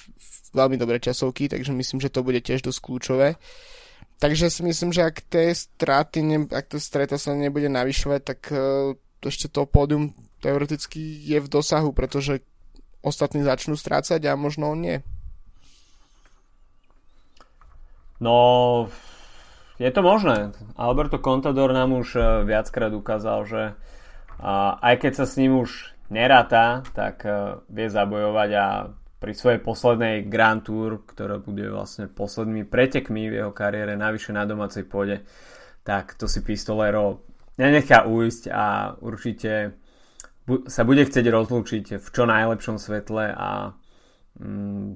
veľmi 0.54 0.76
dobré 0.76 0.98
časovky, 0.98 1.48
takže 1.48 1.72
myslím, 1.74 2.00
že 2.02 2.14
to 2.14 2.26
bude 2.26 2.42
tiež 2.42 2.66
dosť 2.66 2.80
kľúčové. 2.82 3.38
Takže 4.20 4.52
si 4.52 4.62
myslím, 4.68 4.92
že 4.92 5.08
ak 5.08 5.24
tie 5.32 5.56
straty, 5.56 6.20
ne, 6.26 6.38
ak 6.52 6.68
to 6.68 6.78
streta 6.82 7.16
sa 7.16 7.32
nebude 7.32 7.72
navyšovať, 7.72 8.22
tak 8.26 8.40
uh, 8.52 8.92
ešte 9.24 9.48
to 9.48 9.64
pódium 9.64 10.12
teoreticky 10.44 11.00
je 11.24 11.40
v 11.40 11.52
dosahu, 11.52 11.96
pretože 11.96 12.44
ostatní 13.00 13.44
začnú 13.44 13.80
strácať 13.80 14.20
a 14.28 14.40
možno 14.40 14.76
on 14.76 14.80
nie. 14.80 14.98
No, 18.20 18.92
je 19.80 19.88
to 19.92 20.04
možné. 20.04 20.52
Alberto 20.76 21.24
Contador 21.24 21.72
nám 21.72 21.96
už 21.96 22.20
e, 22.20 22.22
viackrát 22.44 22.92
ukázal, 22.92 23.48
že 23.48 23.62
aj 24.80 24.96
keď 25.04 25.24
sa 25.24 25.26
s 25.28 25.36
ním 25.36 25.60
už 25.60 25.96
neráta, 26.10 26.84
tak 26.94 27.26
e, 27.26 27.64
vie 27.70 27.88
zabojovať 27.90 28.50
a 28.58 28.66
pri 29.20 29.34
svojej 29.36 29.60
poslednej 29.60 30.16
Grand 30.32 30.64
Tour, 30.64 31.04
ktorá 31.04 31.44
bude 31.44 31.68
vlastne 31.68 32.08
poslednými 32.08 32.64
pretekmi 32.66 33.28
v 33.28 33.44
jeho 33.44 33.52
kariére 33.52 34.00
navyše 34.00 34.32
na 34.32 34.48
domácej 34.48 34.88
pôde, 34.88 35.28
tak 35.84 36.16
to 36.16 36.24
si 36.26 36.40
Pistolero 36.40 37.28
nenechá 37.60 38.08
ujsť 38.08 38.44
a 38.48 38.96
určite 39.04 39.76
sa 40.66 40.82
bude 40.88 41.04
chcieť 41.04 41.26
rozlúčiť 41.30 41.86
v 42.00 42.08
čo 42.08 42.24
najlepšom 42.26 42.80
svetle 42.80 43.36
a 43.36 43.76
mm, 44.40 44.90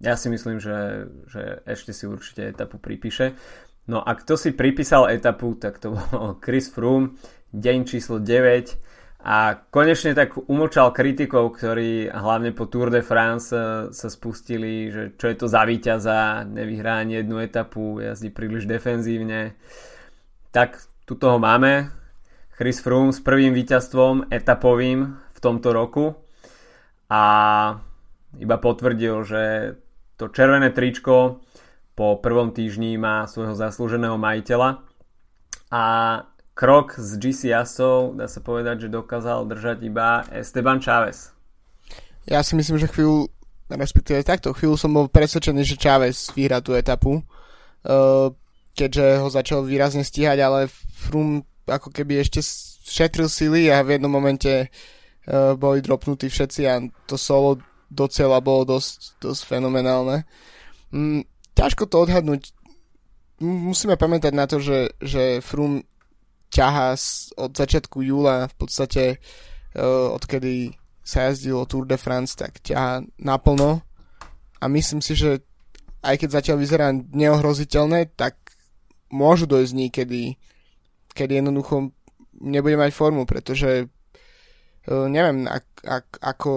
ja 0.00 0.16
si 0.16 0.32
myslím, 0.32 0.56
že, 0.58 1.12
že 1.28 1.60
ešte 1.68 1.92
si 1.92 2.08
určite 2.08 2.48
etapu 2.48 2.80
pripíše. 2.80 3.36
No 3.84 4.00
a 4.00 4.16
kto 4.16 4.40
si 4.40 4.56
pripísal 4.56 5.12
etapu, 5.12 5.52
tak 5.60 5.76
to 5.76 5.92
bol 5.92 6.34
Chris 6.44 6.72
Froome, 6.72 7.20
deň 7.52 7.78
číslo 7.84 8.16
9, 8.16 8.89
a 9.20 9.52
konečne 9.68 10.16
tak 10.16 10.32
umlčal 10.48 10.96
kritikov, 10.96 11.52
ktorí 11.60 12.08
hlavne 12.08 12.56
po 12.56 12.64
Tour 12.64 12.88
de 12.88 13.04
France 13.04 13.52
eh, 13.52 13.92
sa 13.92 14.08
spustili, 14.08 14.88
že 14.88 15.02
čo 15.20 15.28
je 15.28 15.36
to 15.36 15.46
za 15.46 15.68
víťaza, 15.68 16.48
nevyhrá 16.48 17.04
ani 17.04 17.20
jednu 17.20 17.36
etapu, 17.44 18.00
jazdí 18.00 18.32
príliš 18.32 18.64
defenzívne. 18.64 19.60
Tak 20.56 20.80
tu 21.04 21.20
toho 21.20 21.36
máme. 21.36 21.92
Chris 22.56 22.80
Froome 22.80 23.12
s 23.12 23.20
prvým 23.24 23.56
víťazstvom 23.56 24.28
etapovým 24.28 25.16
v 25.16 25.38
tomto 25.40 25.72
roku 25.72 26.12
a 27.08 27.22
iba 28.36 28.56
potvrdil, 28.60 29.24
že 29.24 29.42
to 30.20 30.28
červené 30.28 30.68
tričko 30.68 31.40
po 31.96 32.20
prvom 32.20 32.52
týždni 32.52 33.00
má 33.00 33.24
svojho 33.24 33.56
zaslúženého 33.56 34.20
majiteľa 34.20 34.84
a 35.72 35.84
krok 36.60 37.00
z 37.00 37.16
GC 37.16 37.56
Asov, 37.56 38.20
dá 38.20 38.28
sa 38.28 38.44
povedať, 38.44 38.84
že 38.84 38.92
dokázal 38.92 39.48
držať 39.48 39.80
iba 39.80 40.28
Esteban 40.28 40.76
Chávez. 40.76 41.32
Ja 42.28 42.44
si 42.44 42.52
myslím, 42.52 42.76
že 42.76 42.84
chvíľu, 42.84 43.32
respektíve 43.72 44.20
takto, 44.20 44.52
chvíľu 44.52 44.76
som 44.76 44.92
bol 44.92 45.08
presvedčený, 45.08 45.64
že 45.64 45.80
Chávez 45.80 46.28
vyhrá 46.36 46.60
tú 46.60 46.76
etapu, 46.76 47.24
uh, 47.24 48.28
keďže 48.76 49.24
ho 49.24 49.28
začal 49.32 49.64
výrazne 49.64 50.04
stíhať, 50.04 50.36
ale 50.44 50.68
Frum 50.92 51.48
ako 51.64 51.88
keby 51.88 52.20
ešte 52.20 52.44
šetril 52.84 53.32
sily 53.32 53.72
a 53.72 53.80
v 53.80 53.96
jednom 53.96 54.12
momente 54.12 54.68
uh, 54.68 55.56
boli 55.56 55.80
dropnutí 55.80 56.28
všetci 56.28 56.60
a 56.68 56.84
to 57.08 57.16
solo 57.16 57.56
docela 57.88 58.36
bolo 58.44 58.76
dosť, 58.76 59.16
dosť 59.16 59.42
fenomenálne. 59.48 60.28
Mm, 60.92 61.24
ťažko 61.56 61.88
to 61.88 62.04
odhadnúť. 62.04 62.52
Musíme 63.40 63.96
pamätať 63.96 64.36
na 64.36 64.44
to, 64.44 64.60
že, 64.60 64.92
že 65.00 65.40
Frum 65.40 65.88
ťaha 66.50 66.98
od 67.38 67.52
začiatku 67.54 68.02
júla 68.02 68.50
v 68.50 68.54
podstate 68.58 69.04
uh, 69.78 70.10
odkedy 70.14 70.74
sa 71.00 71.30
jazdilo 71.30 71.66
Tour 71.66 71.86
de 71.86 71.96
France, 71.96 72.36
tak 72.38 72.60
ťaha 72.62 73.06
naplno. 73.18 73.82
A 74.60 74.64
myslím 74.68 75.00
si, 75.00 75.16
že 75.16 75.40
aj 76.04 76.20
keď 76.20 76.28
zatiaľ 76.42 76.56
vyzerá 76.60 76.92
neohroziteľné, 76.92 78.12
tak 78.14 78.36
môžu 79.10 79.48
dojsť 79.48 79.72
niekedy, 79.74 80.36
kedy 81.16 81.40
jednoducho 81.40 81.90
nebude 82.40 82.76
mať 82.76 82.90
formu, 82.92 83.24
pretože 83.24 83.86
uh, 83.86 85.06
neviem, 85.08 85.48
ak, 85.48 85.66
ak, 85.86 86.06
ako 86.20 86.52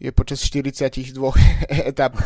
je 0.00 0.10
počas 0.16 0.40
42 0.40 1.12
etap 1.92 2.16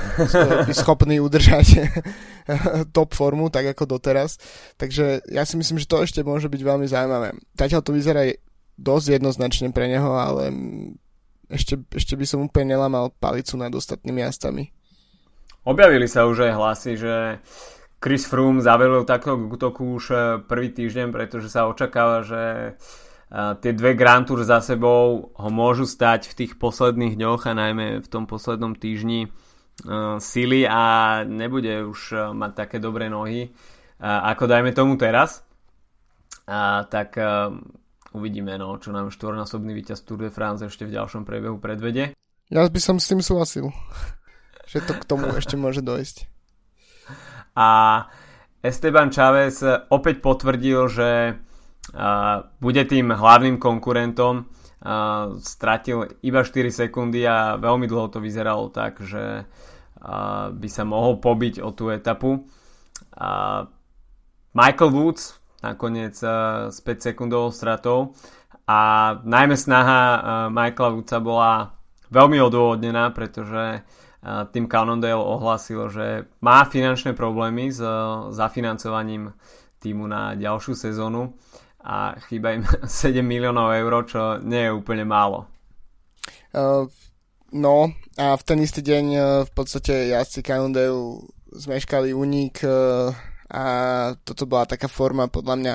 schopný 0.70 1.18
udržať 1.18 1.90
top 2.96 3.18
formu, 3.18 3.50
tak 3.50 3.74
ako 3.74 3.98
doteraz. 3.98 4.38
Takže 4.78 5.26
ja 5.26 5.42
si 5.42 5.58
myslím, 5.58 5.82
že 5.82 5.90
to 5.90 6.06
ešte 6.06 6.22
môže 6.22 6.46
byť 6.46 6.62
veľmi 6.62 6.86
zaujímavé. 6.86 7.34
Zatiaľ 7.58 7.80
to 7.82 7.90
vyzerá 7.90 8.30
dosť 8.78 9.18
jednoznačne 9.18 9.74
pre 9.74 9.90
neho, 9.90 10.14
ale 10.14 10.54
ešte, 11.50 11.82
ešte 11.90 12.14
by 12.14 12.24
som 12.24 12.46
úplne 12.46 12.78
nelamal 12.78 13.10
palicu 13.18 13.58
nad 13.58 13.74
ostatnými 13.74 14.22
jazdami. 14.22 14.70
Objavili 15.66 16.06
sa 16.06 16.30
už 16.30 16.46
aj 16.46 16.52
hlasy, 16.54 16.92
že 16.94 17.14
Chris 17.98 18.28
Froome 18.28 18.60
zavelil 18.60 19.02
takto 19.08 19.34
k 19.34 19.50
útoku 19.50 19.96
už 19.98 20.04
eh, 20.12 20.18
prvý 20.44 20.70
týždeň, 20.70 21.08
pretože 21.08 21.48
sa 21.48 21.64
očakáva, 21.64 22.20
že 22.20 22.76
uh, 22.76 23.04
tie 23.34 23.72
dve 23.74 23.98
Grand 23.98 24.22
Tour 24.22 24.46
za 24.46 24.62
sebou 24.62 25.34
ho 25.34 25.50
môžu 25.50 25.90
stať 25.90 26.30
v 26.30 26.34
tých 26.44 26.52
posledných 26.54 27.18
dňoch 27.18 27.50
a 27.50 27.58
najmä 27.58 27.98
v 27.98 28.08
tom 28.08 28.30
poslednom 28.30 28.78
týždni 28.78 29.26
uh, 29.26 30.22
sily 30.22 30.62
a 30.70 31.22
nebude 31.26 31.82
už 31.82 32.00
uh, 32.14 32.20
mať 32.30 32.52
také 32.54 32.76
dobré 32.78 33.10
nohy 33.10 33.50
uh, 33.50 34.30
ako 34.30 34.46
dajme 34.46 34.70
tomu 34.70 34.94
teraz. 34.94 35.42
A 36.46 36.86
tak 36.86 37.18
uh, 37.18 37.50
uvidíme, 38.14 38.54
no, 38.54 38.78
čo 38.78 38.94
nám 38.94 39.10
štvornásobný 39.10 39.74
víťaz 39.74 40.06
Tour 40.06 40.22
de 40.22 40.30
France 40.30 40.62
ešte 40.62 40.86
v 40.86 40.94
ďalšom 40.94 41.26
priebehu 41.26 41.58
predvede. 41.58 42.14
Ja 42.54 42.62
by 42.70 42.80
som 42.80 43.02
s 43.02 43.10
tým 43.10 43.18
súhlasil, 43.18 43.74
že 44.70 44.78
to 44.78 44.94
k 44.94 45.08
tomu 45.10 45.26
ešte 45.34 45.58
môže 45.58 45.82
dojsť. 45.82 46.30
A 47.58 47.68
Esteban 48.62 49.10
Chávez 49.10 49.58
opäť 49.90 50.22
potvrdil, 50.22 50.86
že 50.86 51.08
bude 52.62 52.82
tým 52.88 53.12
hlavným 53.12 53.60
konkurentom. 53.60 54.48
Stratil 55.40 56.20
iba 56.24 56.40
4 56.44 56.68
sekundy 56.68 57.24
a 57.24 57.56
veľmi 57.56 57.88
dlho 57.88 58.12
to 58.12 58.20
vyzeralo 58.20 58.68
tak, 58.68 59.00
že 59.00 59.48
by 60.52 60.68
sa 60.68 60.84
mohol 60.84 61.16
pobiť 61.16 61.64
o 61.64 61.72
tú 61.72 61.88
etapu. 61.88 62.44
Michael 64.54 64.90
Woods 64.92 65.40
nakoniec 65.64 66.20
s 66.68 66.76
5 66.84 67.00
sekundovou 67.00 67.48
stratou 67.48 68.12
a 68.68 69.12
najmä 69.24 69.56
snaha 69.56 70.00
Michaela 70.52 70.92
Woodsa 70.92 71.18
bola 71.24 71.72
veľmi 72.12 72.36
odôvodnená, 72.44 73.08
pretože 73.16 73.80
tým 74.24 74.68
Cannondale 74.68 75.16
ohlásil, 75.16 75.88
že 75.88 76.28
má 76.44 76.64
finančné 76.68 77.16
problémy 77.16 77.72
s 77.72 77.80
zafinancovaním 78.32 79.32
týmu 79.80 80.04
na 80.04 80.36
ďalšiu 80.36 80.76
sezónu 80.76 81.36
a 81.84 82.16
chýba 82.26 82.56
im 82.56 82.64
7 82.88 83.20
miliónov 83.20 83.76
eur, 83.76 83.92
čo 84.08 84.40
nie 84.40 84.64
je 84.66 84.72
úplne 84.72 85.04
málo. 85.04 85.44
Uh, 86.56 86.88
no 87.52 87.92
a 88.16 88.34
v 88.40 88.42
ten 88.42 88.58
istý 88.64 88.80
deň 88.80 89.04
uh, 89.12 89.24
v 89.44 89.50
podstate 89.52 90.08
jazdci 90.16 90.40
Cannondale 90.40 91.28
zmeškali 91.52 92.16
únik 92.16 92.64
uh, 92.64 93.12
a 93.52 93.64
toto 94.24 94.48
bola 94.48 94.64
taká 94.64 94.88
forma 94.88 95.28
podľa 95.28 95.56
mňa 95.60 95.74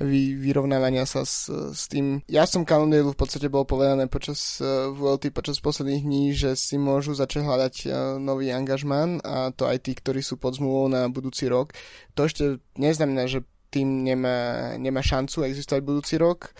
vy, 0.00 0.32
vyrovnávania 0.32 1.04
sa 1.04 1.28
s, 1.28 1.48
s 1.52 1.84
tým. 1.88 2.24
Ja 2.24 2.48
som 2.48 2.64
Cannondale 2.64 3.12
v 3.12 3.16
podstate 3.16 3.52
bol 3.52 3.68
povedané 3.68 4.08
počas 4.08 4.56
VLT, 4.96 5.28
počas 5.28 5.60
posledných 5.60 6.04
dní, 6.04 6.24
že 6.32 6.56
si 6.56 6.80
môžu 6.80 7.12
začať 7.12 7.44
hľadať 7.44 7.74
nový 8.16 8.48
angažman 8.48 9.20
a 9.20 9.52
to 9.52 9.68
aj 9.68 9.84
tí, 9.84 9.92
ktorí 9.92 10.24
sú 10.24 10.40
pod 10.40 10.56
zmluvou 10.56 10.88
na 10.88 11.04
budúci 11.12 11.52
rok. 11.52 11.76
To 12.16 12.24
ešte 12.24 12.64
neznamená, 12.80 13.28
že 13.28 13.44
tým 13.70 14.02
nemá, 14.02 14.74
nemá 14.76 15.00
šancu 15.00 15.46
existovať 15.46 15.82
budúci 15.86 16.14
rok. 16.18 16.50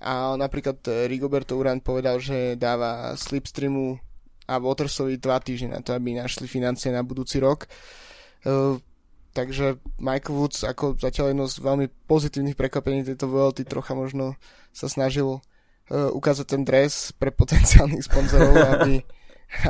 A 0.00 0.32
napríklad 0.38 0.80
Rigoberto 1.10 1.60
Urán 1.60 1.84
povedal, 1.84 2.22
že 2.22 2.56
dáva 2.56 3.12
Slipstreamu 3.20 4.00
a 4.50 4.58
Watersovi 4.58 5.14
dva 5.22 5.38
týždne 5.38 5.78
na 5.78 5.80
to, 5.80 5.94
aby 5.94 6.18
našli 6.18 6.50
financie 6.50 6.90
na 6.90 7.06
budúci 7.06 7.38
rok. 7.38 7.70
Uh, 8.42 8.82
takže 9.30 9.78
Michael 10.02 10.34
Woods 10.34 10.66
ako 10.66 10.98
zatiaľ 10.98 11.30
jedno 11.30 11.46
z 11.46 11.62
veľmi 11.62 11.86
pozitívnych 12.10 12.58
prekvapení 12.58 13.06
tejto 13.06 13.30
VLT 13.30 13.62
trocha 13.70 13.94
možno 13.94 14.34
sa 14.74 14.90
snažil 14.90 15.38
uh, 15.38 16.10
ukázať 16.10 16.46
ten 16.50 16.62
dres 16.66 17.14
pre 17.14 17.30
potenciálnych 17.30 18.02
sponzorov, 18.02 18.58
aby, 18.74 18.98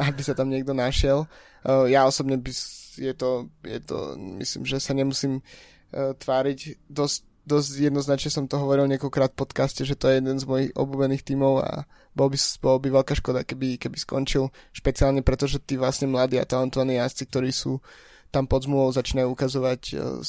aby 0.00 0.20
sa 0.24 0.32
tam 0.32 0.48
niekto 0.48 0.72
našiel. 0.72 1.28
Uh, 1.60 1.84
ja 1.84 2.08
osobne 2.08 2.40
by, 2.40 2.48
je 2.96 3.12
to, 3.12 3.52
je 3.68 3.80
to, 3.84 4.16
myslím, 4.40 4.64
že 4.64 4.80
sa 4.80 4.96
nemusím 4.96 5.44
tváriť 5.92 6.90
dosť 6.90 7.30
dosť 7.50 7.90
jednoznačne 7.90 8.30
som 8.30 8.44
to 8.46 8.60
hovoril 8.60 8.86
niekoľkrát 8.86 9.34
v 9.34 9.40
podcaste, 9.42 9.82
že 9.82 9.98
to 9.98 10.06
je 10.06 10.22
jeden 10.22 10.38
z 10.38 10.46
mojich 10.46 10.70
obľúbených 10.76 11.26
tímov 11.26 11.64
a 11.64 11.82
bol 12.14 12.30
by, 12.30 12.38
bol 12.62 12.78
by 12.78 12.88
veľká 13.02 13.14
škoda, 13.18 13.42
keby, 13.42 13.74
keby 13.80 13.96
skončil, 13.98 14.54
špeciálne 14.70 15.26
preto, 15.26 15.50
že 15.50 15.58
tí 15.58 15.74
vlastne 15.74 16.06
mladí 16.06 16.38
a 16.38 16.46
talentovaní 16.46 17.00
jazdci, 17.00 17.24
ktorí 17.26 17.50
sú 17.50 17.82
tam 18.30 18.46
pod 18.46 18.68
zmluvou, 18.68 18.94
začínajú 18.94 19.34
ukazovať 19.34 19.82
uh, 19.98 20.22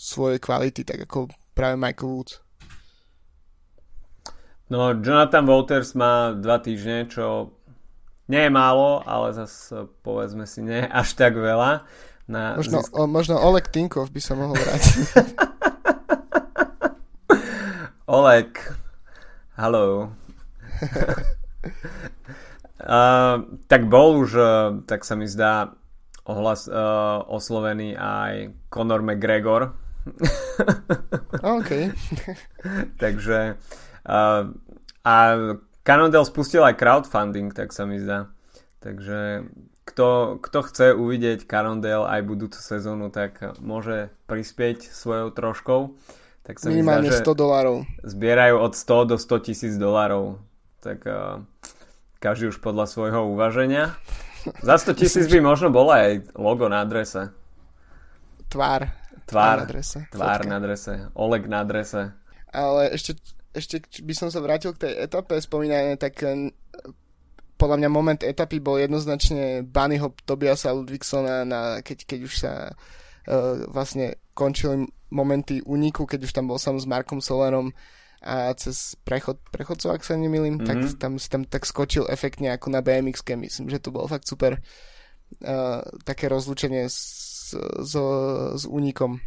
svoje 0.00 0.40
kvality, 0.40 0.86
tak 0.86 1.04
ako 1.04 1.28
práve 1.52 1.76
Michael 1.76 2.08
Woods. 2.08 2.40
No, 4.70 4.94
Jonathan 4.94 5.44
Walters 5.44 5.98
má 5.98 6.30
dva 6.32 6.62
týždne, 6.62 7.10
čo 7.10 7.50
nie 8.30 8.46
je 8.46 8.52
málo, 8.54 9.02
ale 9.02 9.34
zase 9.34 9.90
povedzme 10.06 10.46
si 10.46 10.62
nie 10.62 10.86
až 10.86 11.18
tak 11.18 11.34
veľa. 11.34 11.84
Na 12.30 12.54
možno, 12.54 12.78
zisk... 12.78 12.94
o, 12.94 13.10
možno 13.10 13.34
Oleg 13.42 13.66
Tinkov 13.74 14.14
by 14.14 14.20
sa 14.22 14.38
mohol 14.38 14.54
vrátiť. 14.54 15.02
Oleg, 18.06 18.54
halo. 19.58 20.14
uh, 22.86 23.34
tak 23.70 23.82
bol 23.90 24.22
už, 24.22 24.30
uh, 24.38 24.78
tak 24.86 25.02
sa 25.02 25.18
mi 25.18 25.26
zdá, 25.26 25.74
ohlas, 26.22 26.70
uh, 26.70 27.26
oslovený 27.26 27.98
aj 27.98 28.54
Conor 28.70 29.02
McGregor. 29.02 29.74
OK. 31.58 31.70
Takže 32.94 33.58
uh, 34.06 34.42
a 35.02 35.14
Cannondale 35.82 36.30
spustil 36.30 36.62
aj 36.62 36.78
crowdfunding, 36.78 37.50
tak 37.50 37.74
sa 37.74 37.90
mi 37.90 37.98
zdá. 37.98 38.30
Takže 38.78 39.50
kto, 39.90 40.38
kto 40.38 40.58
chce 40.70 40.86
uvidieť 40.94 41.50
Cannondale 41.50 42.06
aj 42.06 42.20
budúcu 42.22 42.60
sezónu, 42.62 43.10
tak 43.10 43.42
môže 43.58 44.14
prispieť 44.30 44.86
svojou 44.86 45.34
troškou. 45.34 45.98
Tak 46.46 46.62
sa 46.62 46.70
Minimálne 46.70 47.10
zdá, 47.10 47.26
100 47.26 47.34
dolárov. 47.34 47.76
Zbierajú 48.06 48.56
od 48.62 48.72
100 48.78 49.10
do 49.10 49.16
100 49.18 49.46
tisíc 49.46 49.74
dolárov. 49.76 50.40
Tak 50.80 50.98
uh, 51.04 51.44
každý 52.22 52.54
už 52.54 52.62
podľa 52.62 52.88
svojho 52.88 53.28
uvaženia. 53.28 53.98
Za 54.64 54.80
100 54.80 54.96
tisíc 54.96 55.26
by 55.28 55.44
možno 55.44 55.68
bolo 55.68 55.92
aj 55.92 56.32
logo 56.38 56.70
na 56.70 56.80
adrese. 56.80 57.28
Tvár. 58.48 58.88
Tvár 59.28 59.62
na 59.62 59.66
adrese. 59.68 59.98
Tvár 60.10 60.40
na 60.48 60.56
adrese. 60.56 60.94
Oleg 61.14 61.44
na 61.46 61.62
adrese. 61.62 62.16
Ale 62.50 62.90
ešte, 62.90 63.14
ešte 63.54 63.84
by 64.02 64.14
som 64.16 64.28
sa 64.32 64.42
vrátil 64.42 64.74
k 64.74 64.88
tej 64.88 64.92
etape 65.06 65.38
spomínané, 65.38 65.94
tak 66.00 66.18
eh, 66.24 66.50
podľa 67.60 67.76
mňa 67.76 67.90
moment 67.92 68.20
etapy 68.24 68.56
bol 68.64 68.80
jednoznačne 68.80 69.68
Bunnyho 69.68 70.16
Tobiasa 70.24 70.72
Ludvíksona, 70.72 71.44
na, 71.44 71.60
keď, 71.84 72.08
keď 72.08 72.20
už 72.24 72.34
sa 72.40 72.72
uh, 72.72 73.68
vlastne 73.68 74.16
končili 74.32 74.88
momenty 75.12 75.60
úniku, 75.60 76.08
keď 76.08 76.24
už 76.24 76.32
tam 76.32 76.48
bol 76.48 76.56
sám 76.56 76.80
s 76.80 76.88
Markom 76.88 77.20
Solarom 77.20 77.76
a 78.24 78.52
cez 78.56 78.96
prechod, 79.04 79.40
prechodcov, 79.52 79.96
ak 79.96 80.04
sa 80.04 80.16
nemýlim, 80.16 80.60
mm-hmm. 80.60 80.68
tak 80.68 80.76
mhm. 80.80 80.96
tam 80.96 81.12
si 81.20 81.28
tam 81.28 81.42
tak 81.44 81.68
skočil 81.68 82.08
efektne 82.08 82.52
ako 82.56 82.72
na 82.72 82.80
bmx 82.80 83.20
Myslím, 83.36 83.68
že 83.68 83.80
to 83.80 83.92
bolo 83.92 84.08
fakt 84.08 84.24
super 84.24 84.56
uh, 84.56 85.80
také 86.04 86.32
rozlúčenie 86.32 86.88
s, 86.88 87.52
s, 87.56 87.94
s 88.56 88.64
únikom. 88.64 89.20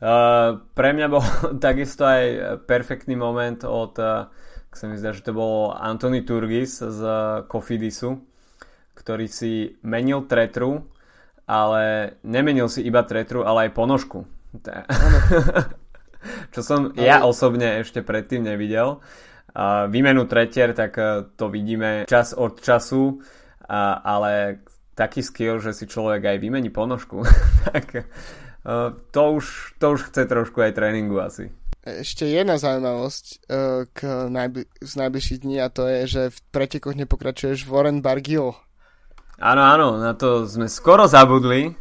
uh, 0.00 0.60
pre 0.78 0.90
mňa 0.92 1.06
bol 1.08 1.24
takisto 1.64 2.04
aj 2.04 2.24
perfektný 2.64 3.16
moment 3.20 3.60
od, 3.64 3.94
uh, 4.00 4.28
sa 4.78 4.86
mi 4.86 4.94
zdá, 4.94 5.10
že 5.10 5.26
to 5.26 5.34
bol 5.34 5.74
Anthony 5.74 6.22
Turgis 6.22 6.78
z 6.78 7.02
Kofidisu, 7.50 8.22
ktorý 8.94 9.26
si 9.26 9.74
menil 9.82 10.30
tretru, 10.30 10.86
ale 11.50 12.14
nemenil 12.22 12.70
si 12.70 12.86
iba 12.86 13.02
tretru, 13.02 13.42
ale 13.42 13.66
aj 13.66 13.74
ponožku 13.74 14.22
Čo 16.54 16.60
som 16.64 16.80
ja 16.98 17.22
osobne 17.22 17.80
ešte 17.84 18.02
predtým 18.02 18.42
nevidel. 18.42 18.98
výmenu 19.88 20.24
tretier, 20.26 20.74
tak 20.74 20.98
e, 20.98 21.26
to 21.34 21.50
vidíme 21.50 22.06
čas 22.06 22.34
od 22.34 22.58
času, 22.62 23.22
ale 23.68 24.62
taký 24.94 25.22
skill, 25.22 25.58
že 25.58 25.74
si 25.74 25.86
človek 25.86 26.26
aj 26.26 26.36
vymení 26.42 26.70
ponožku, 26.70 27.22
tak 27.70 27.86
e, 27.94 28.02
to 29.10 29.22
už, 29.34 29.78
to 29.78 29.98
už 29.98 30.10
chce 30.10 30.26
trošku 30.26 30.62
aj 30.62 30.74
tréningu 30.74 31.18
asi. 31.22 31.50
Ešte 32.04 32.28
jedna 32.28 32.60
zaujímavosť 32.60 33.24
e, 33.26 33.36
k 33.92 33.98
najbli- 34.28 34.68
z 34.80 34.92
najbližších 34.98 35.40
dní 35.42 35.56
a 35.62 35.72
to 35.72 35.88
je, 35.88 36.00
že 36.06 36.22
v 36.34 36.38
pretekoch 36.52 36.96
nepokračuješ 36.96 37.64
Warren 37.64 38.04
Bargill. 38.04 38.56
Áno, 39.38 39.62
áno, 39.62 39.86
na 40.02 40.12
to 40.18 40.44
sme 40.44 40.66
skoro 40.66 41.06
zabudli. 41.06 41.72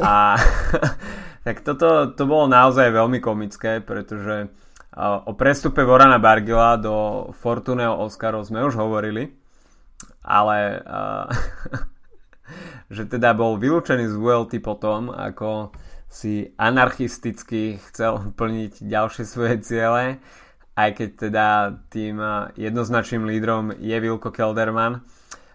A 0.00 0.38
Tak 1.44 1.60
toto 1.60 2.16
to 2.16 2.24
bolo 2.24 2.48
naozaj 2.48 2.88
veľmi 2.88 3.20
komické, 3.20 3.84
pretože 3.84 4.48
o 5.28 5.32
prestupe 5.36 5.84
Vorana 5.84 6.16
Bargila 6.16 6.80
do 6.80 7.28
Fortuneho 7.36 8.00
Oscarov 8.00 8.48
sme 8.48 8.64
už 8.64 8.80
hovorili, 8.80 9.28
ale 10.24 10.80
že 12.96 13.04
teda 13.04 13.36
bol 13.36 13.60
vylúčený 13.60 14.08
z 14.08 14.16
VLT 14.16 14.64
potom, 14.64 15.12
ako 15.12 15.76
si 16.14 16.54
anarchisticky 16.54 17.82
chcel 17.90 18.22
plniť 18.38 18.86
ďalšie 18.86 19.24
svoje 19.26 19.58
ciele, 19.66 20.22
aj 20.78 20.90
keď 20.94 21.08
teda 21.30 21.46
tým 21.90 22.18
jednoznačným 22.54 23.26
lídrom 23.26 23.74
je 23.78 23.94
Wilko 23.98 24.30
Kelderman. 24.30 25.02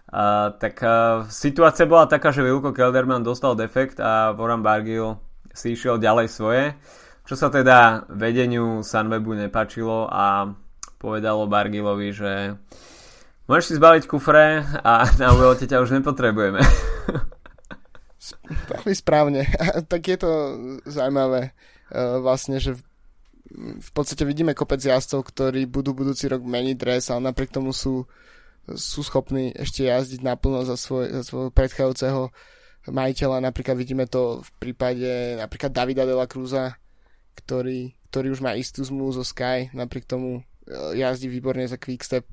Uh, 0.09 0.57
tak 0.57 0.81
uh, 0.81 1.29
situácia 1.29 1.85
bola 1.85 2.09
taká, 2.09 2.33
že 2.33 2.41
Wilko 2.41 2.73
Kelderman 2.73 3.21
dostal 3.21 3.53
defekt 3.53 4.01
a 4.01 4.33
Voran 4.33 4.65
Bargil 4.65 5.21
si 5.53 5.77
išiel 5.77 6.01
ďalej 6.01 6.27
svoje, 6.33 6.73
čo 7.29 7.37
sa 7.37 7.53
teda 7.53 8.09
vedeniu 8.09 8.81
Sunwebu 8.81 9.37
nepačilo 9.37 10.09
a 10.09 10.49
povedalo 10.97 11.45
Bargilovi, 11.45 12.09
že 12.09 12.57
môžeš 13.45 13.65
si 13.69 13.73
zbaliť 13.77 14.03
kufre 14.09 14.65
a 14.81 15.05
na 15.21 15.29
ULT 15.29 15.61
ťa 15.61 15.77
už 15.77 15.93
nepotrebujeme. 16.01 16.59
Veľmi 18.45 18.93
správne. 18.95 19.41
tak 19.91 20.01
je 20.05 20.17
to 20.19 20.31
zaujímavé 20.85 21.51
uh, 21.51 22.19
vlastne, 22.21 22.61
že 22.61 22.77
v, 23.49 23.89
podstate 23.93 24.25
vidíme 24.25 24.53
kopec 24.53 24.77
jazdcov, 24.77 25.25
ktorí 25.25 25.65
budú 25.65 25.97
budúci 25.97 26.29
rok 26.29 26.45
meniť 26.45 26.75
dres, 26.77 27.09
ale 27.09 27.33
napriek 27.33 27.49
tomu 27.49 27.73
sú, 27.73 28.05
sú 28.69 29.01
schopní 29.01 29.49
ešte 29.57 29.89
jazdiť 29.89 30.21
naplno 30.21 30.61
za, 30.69 30.77
svoj, 30.77 31.09
za 31.09 31.23
svojho 31.25 31.49
predchádzajúceho 31.49 32.29
majiteľa, 32.87 33.43
napríklad 33.43 33.75
vidíme 33.75 34.05
to 34.07 34.39
v 34.39 34.49
prípade 34.61 35.35
napríklad 35.37 35.73
Davida 35.73 36.07
de 36.07 36.15
la 36.15 36.29
Cruza, 36.29 36.77
ktorý, 37.35 37.93
ktorý 38.09 38.27
už 38.33 38.41
má 38.45 38.55
istú 38.55 38.85
zmluvu 38.85 39.19
zo 39.19 39.25
Sky, 39.27 39.73
napriek 39.75 40.07
tomu 40.07 40.39
e, 40.39 40.41
jazdí 40.97 41.27
výborne 41.27 41.67
za 41.67 41.75
Quickstep. 41.75 42.25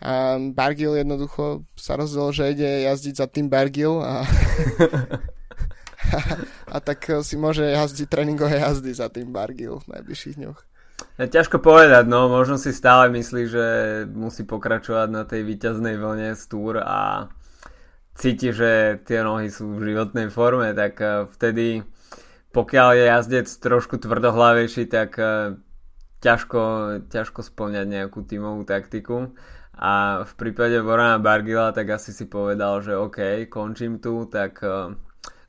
A 0.00 0.40
Bargil 0.56 0.96
jednoducho 0.96 1.68
sa 1.76 2.00
rozhodol, 2.00 2.32
že 2.32 2.56
ide 2.56 2.88
jazdiť 2.88 3.14
za 3.20 3.26
tým 3.28 3.52
Bargil 3.52 4.00
a, 4.00 4.24
a, 6.12 6.18
a 6.74 6.76
tak 6.80 7.20
si 7.20 7.36
môže 7.36 7.68
jazdiť 7.68 8.08
tréningové 8.08 8.64
jazdy 8.64 8.96
za 8.96 9.12
tým 9.12 9.28
Bargil 9.28 9.80
v 9.84 10.00
najbližších 10.00 10.40
dňoch. 10.40 10.60
Ja, 11.20 11.28
ťažko 11.28 11.60
povedať, 11.60 12.08
no 12.08 12.32
možno 12.32 12.56
si 12.56 12.72
stále 12.72 13.12
myslí, 13.12 13.42
že 13.48 13.66
musí 14.08 14.44
pokračovať 14.44 15.08
na 15.12 15.28
tej 15.28 15.44
výťaznej 15.44 16.00
vlne 16.00 16.32
z 16.32 16.42
túr 16.48 16.80
a 16.80 17.28
cíti, 18.16 18.52
že 18.52 19.00
tie 19.04 19.24
nohy 19.24 19.48
sú 19.48 19.80
v 19.80 19.92
životnej 19.92 20.28
forme, 20.32 20.72
tak 20.76 21.00
eh, 21.00 21.28
vtedy 21.28 21.84
pokiaľ 22.50 22.88
je 22.98 23.04
jazdec 23.06 23.46
trošku 23.46 23.96
tvrdohlavejší, 24.02 24.90
tak 24.90 25.16
eh, 25.16 25.56
ťažko, 26.20 26.62
ťažko 27.08 27.40
splňať 27.46 27.86
nejakú 27.88 28.20
tímovú 28.26 28.68
taktiku. 28.68 29.32
A 29.80 30.20
v 30.28 30.32
prípade 30.36 30.76
Vorana 30.84 31.16
Bargila 31.16 31.72
tak 31.72 31.96
asi 31.96 32.12
si 32.12 32.28
povedal, 32.28 32.84
že 32.84 32.92
OK, 32.92 33.48
končím 33.48 33.96
tu, 33.96 34.28
tak 34.28 34.60
uh, 34.60 34.92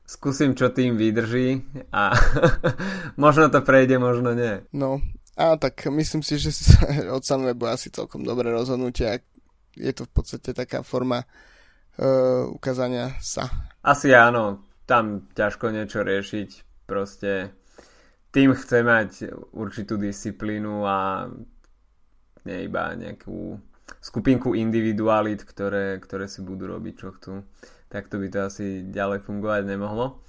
skúsim, 0.08 0.56
čo 0.56 0.72
tým 0.72 0.96
vydrží 0.96 1.60
a 1.92 2.16
možno 3.20 3.52
to 3.52 3.60
prejde, 3.60 4.00
možno 4.00 4.32
nie. 4.32 4.64
No, 4.72 5.04
a 5.36 5.60
tak 5.60 5.84
myslím 5.84 6.24
si, 6.24 6.40
že 6.40 6.48
od 7.16 7.20
Sunwebu 7.20 7.68
asi 7.68 7.92
celkom 7.92 8.24
dobré 8.24 8.48
rozhodnutie. 8.48 9.20
Je 9.76 9.92
to 9.92 10.08
v 10.08 10.12
podstate 10.16 10.56
taká 10.56 10.80
forma 10.80 11.28
uh, 11.28 12.48
ukázania 12.48 13.12
sa. 13.20 13.52
Asi 13.84 14.16
áno, 14.16 14.64
tam 14.88 15.28
ťažko 15.36 15.76
niečo 15.76 16.00
riešiť, 16.04 16.50
proste 16.88 17.52
tým 18.32 18.56
chce 18.56 18.80
mať 18.80 19.10
určitú 19.52 20.00
disciplínu 20.00 20.88
a 20.88 21.28
nie 22.48 22.58
iba 22.64 22.96
nejakú 22.96 23.60
skupinku 24.02 24.58
individualit, 24.58 25.46
ktoré, 25.46 26.02
ktoré 26.02 26.26
si 26.26 26.42
budú 26.42 26.74
robiť, 26.74 26.94
čo 26.98 27.08
chcú. 27.14 27.46
Takto 27.86 28.18
by 28.18 28.26
to 28.28 28.38
asi 28.42 28.66
ďalej 28.90 29.22
fungovať 29.22 29.62
nemohlo. 29.64 30.20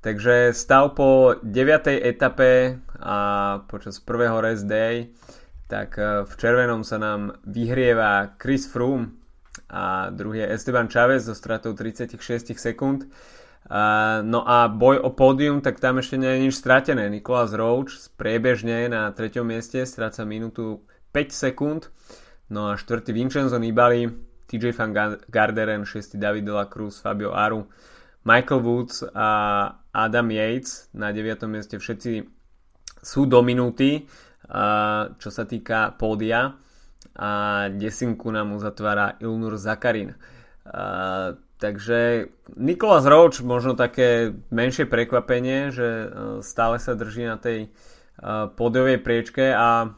Takže 0.00 0.56
stav 0.56 0.96
po 0.96 1.36
9. 1.44 1.44
etape 2.00 2.80
a 2.96 3.18
počas 3.68 4.00
prvého 4.00 4.40
rest 4.40 4.64
day 4.64 5.12
tak 5.68 6.00
v 6.00 6.32
červenom 6.32 6.80
sa 6.80 6.96
nám 6.96 7.44
vyhrieva 7.44 8.40
Chris 8.40 8.64
Froome 8.64 9.20
a 9.68 10.08
druhý 10.08 10.40
je 10.40 10.56
Esteban 10.56 10.88
Chavez 10.88 11.28
so 11.28 11.36
stratou 11.36 11.76
36 11.76 12.16
sekúnd. 12.56 13.04
no 14.24 14.40
a 14.48 14.72
boj 14.72 14.96
o 15.04 15.12
pódium, 15.12 15.60
tak 15.60 15.76
tam 15.76 16.00
ešte 16.00 16.16
nie 16.16 16.30
je 16.32 16.42
nič 16.48 16.56
stratené. 16.56 17.12
Nikolás 17.12 17.52
Roach 17.52 17.92
priebežne 18.16 18.88
na 18.88 19.12
treťom 19.12 19.44
mieste 19.44 19.84
stráca 19.84 20.24
minútu 20.24 20.88
5 21.12 21.36
sekúnd. 21.36 21.92
No 22.48 22.72
a 22.72 22.80
štvrtý 22.80 23.12
Vincenzo 23.12 23.60
Nibali, 23.60 24.08
TJ 24.48 24.72
Van 24.72 24.90
Garderen, 25.28 25.84
6. 25.84 26.16
David 26.16 26.48
de 26.48 26.54
la 26.56 26.64
Cruz, 26.64 27.00
Fabio 27.00 27.36
Aru, 27.36 27.68
Michael 28.24 28.60
Woods 28.64 29.04
a 29.12 29.28
Adam 29.92 30.28
Yates 30.32 30.88
na 30.92 31.12
9. 31.12 31.44
mieste 31.48 31.76
všetci 31.76 32.24
sú 33.04 33.28
do 33.28 33.40
minúty, 33.44 34.08
čo 35.18 35.28
sa 35.28 35.44
týka 35.44 35.94
pódia 35.96 36.56
a 37.18 37.30
desinku 37.68 38.30
nám 38.30 38.56
uzatvára 38.56 39.18
Ilnur 39.20 39.58
Zakarin. 39.58 40.16
takže 41.58 42.30
Nikolas 42.54 43.04
Roach 43.04 43.42
možno 43.42 43.74
také 43.74 44.30
menšie 44.54 44.86
prekvapenie, 44.86 45.74
že 45.74 45.88
e, 45.88 46.06
stále 46.46 46.78
sa 46.78 46.94
drží 46.94 47.26
na 47.26 47.34
tej 47.34 47.66
e, 47.66 47.68
pódiovej 48.54 49.02
priečke 49.02 49.50
a 49.50 49.90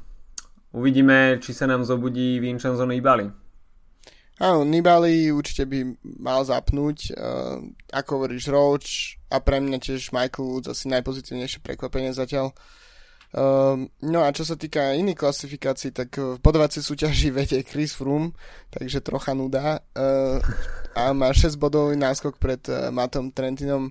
Uvidíme, 0.71 1.43
či 1.43 1.51
sa 1.51 1.67
nám 1.67 1.83
zobudí 1.83 2.39
Vincenzo 2.39 2.87
Nibali. 2.87 3.27
Áno, 4.41 4.63
Nibali 4.63 5.29
určite 5.29 5.67
by 5.67 5.99
mal 6.23 6.47
zapnúť. 6.47 7.13
Uh, 7.13 7.75
ako 7.91 8.11
hovoríš, 8.23 8.49
Roach 8.49 8.91
a 9.29 9.43
pre 9.43 9.59
mňa 9.59 9.83
tiež 9.83 10.15
Michael 10.15 10.47
Woods 10.47 10.71
asi 10.71 10.87
najpozitívnejšie 10.95 11.61
prekvapenie 11.61 12.15
zatiaľ. 12.15 12.55
Uh, 13.31 13.91
no 14.07 14.23
a 14.23 14.31
čo 14.31 14.47
sa 14.47 14.55
týka 14.55 14.95
iných 14.95 15.19
klasifikácií, 15.19 15.91
tak 15.91 16.15
v 16.17 16.39
bodovacej 16.39 16.87
súťaži 16.87 17.35
vedie 17.39 17.67
Chris 17.67 17.93
Froome, 17.93 18.33
takže 18.71 19.03
trocha 19.03 19.35
nuda. 19.35 19.83
Uh, 19.93 20.39
a 20.95 21.11
má 21.11 21.35
6 21.35 21.59
bodový 21.59 21.99
náskok 21.99 22.39
pred 22.39 22.63
uh, 22.71 22.95
Matom 22.95 23.35
Trentinom 23.35 23.91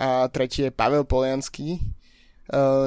a 0.00 0.24
tretí 0.32 0.64
je 0.64 0.72
Pavel 0.72 1.04
Polianský 1.04 1.76
Eh, 1.76 1.99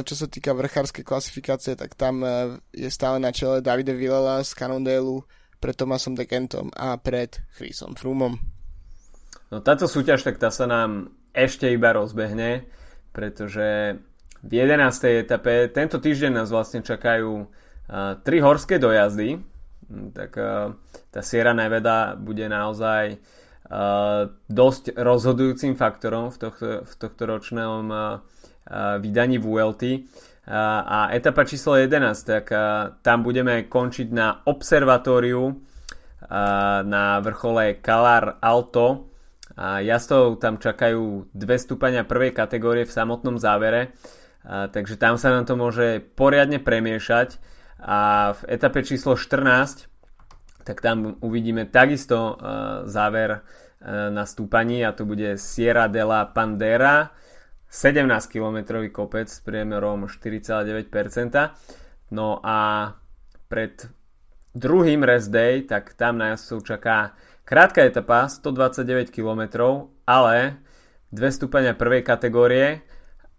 čo 0.04 0.16
sa 0.20 0.28
týka 0.28 0.52
vrchárskej 0.52 1.08
klasifikácie, 1.08 1.80
tak 1.80 1.96
tam 1.96 2.20
eh, 2.24 2.60
je 2.76 2.92
stále 2.92 3.16
na 3.24 3.32
čele 3.32 3.64
Davide 3.64 3.96
Villela 3.96 4.44
z 4.44 4.52
Cannondale 4.52 5.24
pred 5.64 5.76
Tomasom 5.80 6.20
Dekentom 6.20 6.68
a 6.76 7.00
pred 7.00 7.40
Chrisom 7.56 7.96
Frumom. 7.96 8.36
No 9.48 9.64
táto 9.64 9.88
súťaž, 9.88 10.28
tak 10.28 10.36
tá 10.36 10.52
sa 10.52 10.68
nám 10.68 11.16
ešte 11.32 11.72
iba 11.72 11.96
rozbehne, 11.96 12.68
pretože 13.16 13.96
v 14.44 14.52
11. 14.52 15.24
etape 15.24 15.72
tento 15.72 16.04
týždeň 16.04 16.44
nás 16.44 16.52
vlastne 16.52 16.84
čakajú 16.84 17.48
uh, 17.48 18.20
tri 18.28 18.44
horské 18.44 18.76
dojazdy, 18.76 19.40
hm, 19.40 20.12
tak 20.12 20.36
tá 21.14 21.22
Sierra 21.24 21.56
Nevada 21.56 22.20
bude 22.20 22.44
naozaj 22.52 23.22
dosť 24.52 25.00
rozhodujúcim 25.00 25.80
faktorom 25.80 26.30
v 26.30 26.38
tohto, 26.38 26.70
v 26.84 26.94
tohto 27.00 27.24
ročnom 27.26 27.88
vydaní 29.00 29.38
VLT. 29.38 29.84
A 30.88 31.08
etapa 31.16 31.48
číslo 31.48 31.80
11, 31.80 32.04
tak 32.28 32.52
tam 33.00 33.24
budeme 33.24 33.64
končiť 33.64 34.08
na 34.12 34.44
observatóriu 34.44 35.56
na 36.84 37.06
vrchole 37.24 37.80
Calar 37.80 38.44
Alto. 38.44 39.08
Jazdov 39.60 40.44
tam 40.44 40.60
čakajú 40.60 41.32
dve 41.32 41.56
stúpania 41.62 42.04
prvej 42.04 42.36
kategórie 42.36 42.84
v 42.84 42.92
samotnom 42.92 43.40
závere, 43.40 43.96
takže 44.44 45.00
tam 45.00 45.16
sa 45.16 45.32
nám 45.32 45.48
to 45.48 45.56
môže 45.56 46.04
poriadne 46.20 46.60
premiešať. 46.60 47.40
A 47.80 48.32
v 48.36 48.42
etape 48.52 48.84
číslo 48.84 49.16
14, 49.16 49.88
tak 50.68 50.84
tam 50.84 51.20
uvidíme 51.24 51.72
takisto 51.72 52.36
záver 52.84 53.48
na 54.12 54.24
stúpaní 54.28 54.84
a 54.84 54.96
to 54.96 55.08
bude 55.08 55.40
Sierra 55.40 55.88
de 55.88 56.04
la 56.04 56.28
Pandera 56.28 57.16
17 57.74 58.06
km 58.30 58.86
kopec 58.94 59.26
s 59.26 59.42
priemerom 59.42 60.06
4,9%. 60.06 60.94
No 62.14 62.38
a 62.46 62.94
pred 63.50 63.90
druhým 64.54 65.02
rest 65.02 65.34
day, 65.34 65.66
tak 65.66 65.98
tam 65.98 66.22
na 66.22 66.38
jazdcov 66.38 66.70
čaká 66.70 67.18
krátka 67.42 67.82
etapa, 67.82 68.30
129 68.30 69.10
km, 69.10 69.42
ale 70.06 70.62
dve 71.10 71.34
stúpania 71.34 71.74
prvej 71.74 72.06
kategórie 72.06 72.86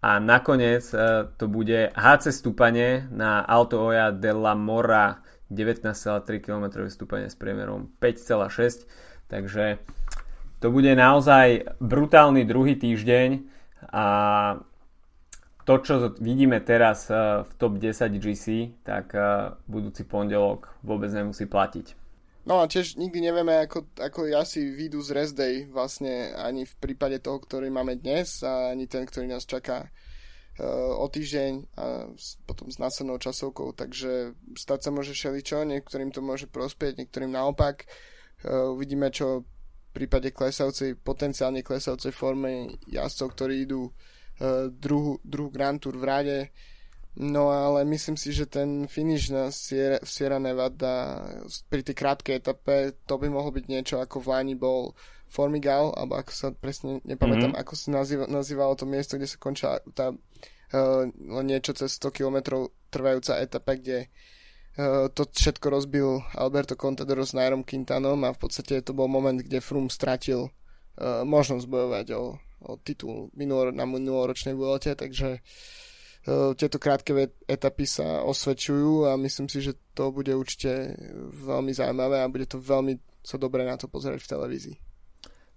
a 0.03 0.19
nakoniec 0.19 0.83
e, 0.91 1.31
to 1.39 1.47
bude 1.47 1.95
HC 1.95 2.35
stúpanie 2.35 3.07
na 3.15 3.39
Alto 3.39 3.79
Oja 3.79 4.11
de 4.11 4.35
la 4.35 4.55
Mora 4.55 5.23
19,3 5.47 6.43
km 6.43 6.83
stúpanie 6.91 7.31
s 7.31 7.39
priemerom 7.39 7.87
5,6 8.03 8.83
takže 9.31 9.79
to 10.59 10.71
bude 10.71 10.91
naozaj 10.93 11.65
brutálny 11.81 12.45
druhý 12.45 12.77
týždeň 12.77 13.29
a 13.91 14.05
to, 15.65 15.81
čo 15.81 16.13
vidíme 16.21 16.61
teraz 16.61 17.09
eh, 17.09 17.41
v 17.41 17.51
top 17.57 17.81
10 17.81 18.21
GC, 18.21 18.45
tak 18.85 19.17
eh, 19.17 19.49
budúci 19.65 20.05
pondelok 20.05 20.77
vôbec 20.85 21.09
nemusí 21.09 21.49
platiť. 21.49 22.05
No 22.45 22.61
a 22.61 22.69
tiež 22.69 23.01
nikdy 23.01 23.25
nevieme, 23.25 23.65
ako, 23.65 23.89
ako 23.97 24.29
ja 24.29 24.45
si 24.45 24.69
výjdu 24.69 25.01
z 25.01 25.09
rest 25.17 25.33
day 25.33 25.65
vlastne 25.65 26.29
ani 26.37 26.69
v 26.69 26.73
prípade 26.77 27.17
toho, 27.17 27.41
ktorý 27.41 27.73
máme 27.73 27.97
dnes 27.97 28.45
a 28.45 28.69
ani 28.69 28.85
ten, 28.85 29.01
ktorý 29.01 29.25
nás 29.25 29.49
čaká 29.49 29.89
uh, 29.89 30.93
o 31.01 31.09
týždeň 31.09 31.51
a 31.73 32.05
potom 32.45 32.69
s 32.69 32.77
následnou 32.77 33.17
časovkou, 33.17 33.73
takže 33.73 34.37
stať 34.61 34.77
sa 34.77 34.89
môže 34.93 35.17
šeličo, 35.17 35.65
niektorým 35.65 36.13
to 36.13 36.21
môže 36.21 36.45
prospieť, 36.45 37.01
niektorým 37.01 37.33
naopak. 37.33 37.89
Uvidíme, 38.45 39.09
čo 39.09 39.41
prípade 39.95 40.35
klesajúcej, 40.35 40.99
potenciálne 40.99 41.63
klesajúcej 41.63 42.11
formy 42.11 42.75
jazdcov, 42.91 43.27
ktorí 43.31 43.63
idú 43.63 43.87
uh, 43.87 44.67
druhú, 44.67 45.23
druhú 45.23 45.47
Grand 45.47 45.79
Tour 45.79 45.95
v 45.95 46.05
rade. 46.05 46.39
No 47.15 47.47
ale 47.47 47.87
myslím 47.87 48.19
si, 48.19 48.35
že 48.35 48.43
ten 48.43 48.91
finish 48.91 49.31
na 49.31 49.47
Sierra, 49.47 50.03
v 50.03 50.09
Sierra 50.11 50.35
Nevada 50.35 51.23
pri 51.71 51.79
tej 51.79 51.95
krátkej 51.95 52.43
etape, 52.43 52.99
to 53.07 53.15
by 53.15 53.31
mohlo 53.31 53.55
byť 53.55 53.65
niečo 53.71 54.03
ako 54.03 54.19
v 54.19 54.29
Lani 54.35 54.55
bol 54.59 54.91
Formigal, 55.31 55.95
alebo 55.95 56.19
ako 56.19 56.31
sa 56.35 56.47
presne 56.51 56.99
nepamätám, 57.07 57.55
mm-hmm. 57.55 57.63
ako 57.63 57.73
sa 57.79 57.87
nazýva, 57.95 58.27
nazývalo 58.27 58.75
to 58.75 58.83
miesto, 58.83 59.15
kde 59.15 59.31
sa 59.31 59.39
končila 59.39 59.79
tá 59.95 60.11
uh, 60.11 61.03
niečo 61.39 61.71
cez 61.71 61.95
100 61.95 62.11
km 62.11 62.67
trvajúca 62.91 63.39
etapa, 63.39 63.79
kde 63.79 64.11
Eh, 64.11 64.11
to 65.15 65.21
všetko 65.31 65.67
rozbil 65.71 66.19
Alberto 66.35 66.75
Contador 66.75 67.23
s 67.23 67.31
Nairom 67.31 67.63
Quintanom 67.63 68.27
a 68.27 68.35
v 68.35 68.39
podstate 68.39 68.83
to 68.83 68.91
bol 68.91 69.07
moment, 69.07 69.39
kde 69.39 69.63
Froome 69.63 69.87
stratil 69.87 70.51
uh, 70.51 71.23
možnosť 71.23 71.63
bojovať 71.63 72.07
o, 72.19 72.35
o 72.67 72.71
titul 72.83 73.31
minulor, 73.39 73.71
na 73.71 73.87
minuloročnej 73.87 74.51
Vuelte, 74.51 74.91
takže 74.99 75.39
uh, 75.39 76.51
tieto 76.59 76.75
krátke 76.75 77.15
etapy 77.47 77.87
sa 77.87 78.27
osvedčujú 78.27 79.07
a 79.07 79.15
myslím 79.15 79.47
si, 79.47 79.63
že 79.63 79.79
to 79.95 80.11
bude 80.11 80.35
určite 80.35 80.99
veľmi 81.23 81.71
zaujímavé 81.71 82.19
a 82.19 82.31
bude 82.31 82.43
to 82.43 82.59
veľmi 82.59 82.99
sa 83.23 83.39
dobre 83.39 83.63
na 83.63 83.79
to 83.79 83.87
pozerať 83.87 84.27
v 84.27 84.31
televízii. 84.35 84.77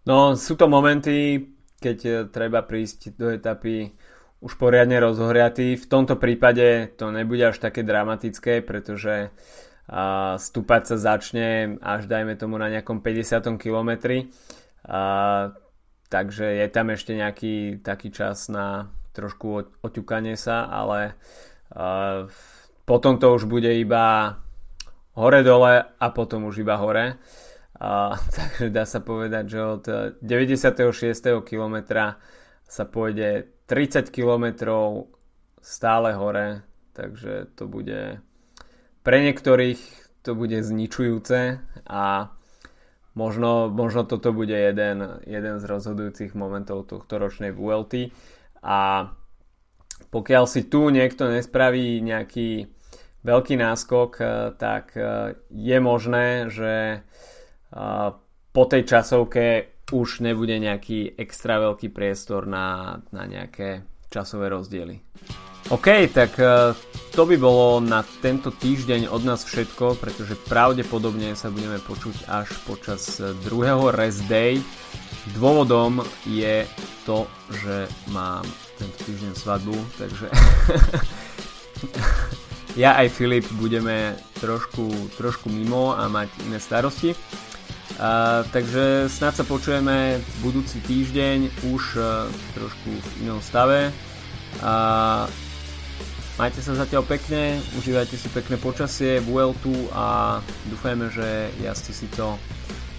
No, 0.07 0.39
sú 0.39 0.55
to 0.55 0.71
momenty, 0.71 1.43
keď 1.83 2.31
treba 2.31 2.65
prísť 2.65 3.19
do 3.19 3.29
etapy 3.35 3.93
už 4.39 4.55
poriadne 4.55 5.03
rozohriatý. 5.03 5.75
V 5.75 5.87
tomto 5.87 6.15
prípade 6.15 6.95
to 6.95 7.11
nebude 7.11 7.43
až 7.43 7.59
také 7.59 7.83
dramatické, 7.83 8.63
pretože 8.63 9.35
a, 9.91 10.39
stúpať 10.39 10.95
sa 10.95 10.97
začne 10.97 11.79
až 11.83 12.07
dajme 12.07 12.39
tomu 12.39 12.55
na 12.59 12.71
nejakom 12.71 13.03
50. 13.03 13.59
kilometri. 13.59 14.31
A, 14.87 15.51
takže 16.07 16.47
je 16.47 16.67
tam 16.71 16.95
ešte 16.95 17.19
nejaký 17.19 17.83
taký 17.83 18.15
čas 18.15 18.47
na 18.47 18.95
trošku 19.11 19.75
oťukanie 19.83 20.39
sa, 20.39 20.71
ale 20.71 21.19
a, 21.75 22.31
potom 22.87 23.19
to 23.19 23.35
už 23.35 23.51
bude 23.51 23.69
iba 23.75 24.39
hore-dole 25.19 25.83
a 25.99 26.07
potom 26.15 26.47
už 26.47 26.63
iba 26.63 26.79
hore. 26.79 27.19
A, 27.75 28.15
takže 28.39 28.71
dá 28.71 28.87
sa 28.87 29.03
povedať, 29.03 29.45
že 29.51 29.61
od 29.67 29.85
96. 30.23 31.43
kilometra 31.43 32.23
sa 32.69 32.87
pôjde 32.87 33.58
30 33.69 34.09
km 34.09 34.45
stále 35.61 36.17
hore, 36.17 36.65
takže 36.97 37.53
to 37.53 37.69
bude 37.69 38.25
pre 39.05 39.19
niektorých 39.25 39.81
to 40.25 40.37
bude 40.37 40.61
zničujúce 40.61 41.63
a 41.89 42.05
možno, 43.17 43.73
možno 43.73 44.05
toto 44.05 44.37
bude 44.37 44.53
jeden, 44.53 45.23
jeden 45.25 45.57
z 45.57 45.65
rozhodujúcich 45.65 46.37
momentov 46.37 46.91
tohto 46.91 47.17
ročnej 47.17 47.55
VLT 47.55 48.13
a 48.61 49.13
pokiaľ 50.09 50.45
si 50.45 50.69
tu 50.69 50.89
niekto 50.89 51.29
nespraví 51.29 52.01
nejaký 52.01 52.69
veľký 53.25 53.55
náskok, 53.59 54.11
eh, 54.21 54.27
tak 54.57 54.97
eh, 54.97 55.37
je 55.49 55.79
možné, 55.81 56.27
že 56.53 56.75
eh, 57.01 58.09
po 58.53 58.63
tej 58.65 58.83
časovke 58.85 59.78
už 59.91 60.21
nebude 60.21 60.57
nejaký 60.57 61.17
extra 61.17 61.61
veľký 61.61 61.89
priestor 61.93 62.45
na, 62.45 62.99
na 63.13 63.25
nejaké 63.25 63.85
časové 64.09 64.53
rozdiely. 64.53 65.01
OK, 65.69 66.09
tak 66.09 66.33
uh, 66.41 66.73
to 67.13 67.29
by 67.29 67.37
bolo 67.37 67.77
na 67.85 68.01
tento 68.25 68.49
týždeň 68.49 69.13
od 69.13 69.21
nás 69.21 69.45
všetko, 69.45 70.01
pretože 70.01 70.33
pravdepodobne 70.49 71.37
sa 71.37 71.53
budeme 71.53 71.77
počuť 71.77 72.25
až 72.25 72.49
počas 72.65 73.21
druhého 73.45 73.93
rest 73.93 74.25
day. 74.33 74.57
Dôvodom 75.37 76.01
je 76.25 76.65
to, 77.05 77.29
že 77.53 77.85
mám 78.09 78.49
tento 78.81 78.97
týždeň 79.05 79.33
svadbu, 79.37 79.77
takže 80.01 80.33
ja 82.83 82.97
aj 82.97 83.13
Filip 83.13 83.45
budeme 83.61 84.17
trošku, 84.41 84.89
trošku 85.21 85.53
mimo 85.53 85.93
a 85.93 86.09
mať 86.09 86.33
iné 86.49 86.57
starosti. 86.65 87.13
Uh, 87.99 88.47
takže 88.55 89.11
snad 89.11 89.35
sa 89.35 89.43
počujeme 89.43 90.23
budúci 90.39 90.79
týždeň 90.87 91.67
už 91.75 91.83
uh, 91.99 92.31
trošku 92.55 92.95
v 92.95 93.09
inom 93.27 93.43
stave. 93.43 93.91
Uh, 94.63 95.27
Majte 96.39 96.63
sa 96.63 96.79
zatiaľ 96.79 97.03
pekne, 97.03 97.59
užívajte 97.83 98.15
si 98.15 98.31
pekné 98.31 98.63
počasie, 98.63 99.19
Vueltu 99.27 99.75
a 99.91 100.39
dúfajme, 100.71 101.11
že 101.11 101.51
jazdci 101.59 101.91
si 101.91 102.07
to 102.15 102.39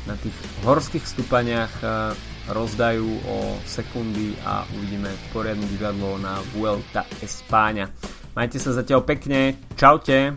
na 0.03 0.19
tých 0.19 0.35
horských 0.67 1.07
stúpaniach 1.07 1.73
eh, 1.79 2.11
rozdajú 2.51 3.07
o 3.31 3.55
sekundy 3.63 4.35
a 4.43 4.67
uvidíme 4.75 5.07
poriadne 5.31 5.63
divadlo 5.71 6.19
na 6.19 6.43
Vuelta 6.51 7.07
Espáňa. 7.23 7.87
Majte 8.35 8.59
sa 8.59 8.75
zatiaľ 8.75 9.07
pekne, 9.07 9.55
čaute. 9.79 10.35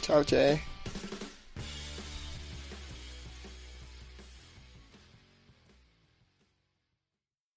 Čaute. 0.00 0.71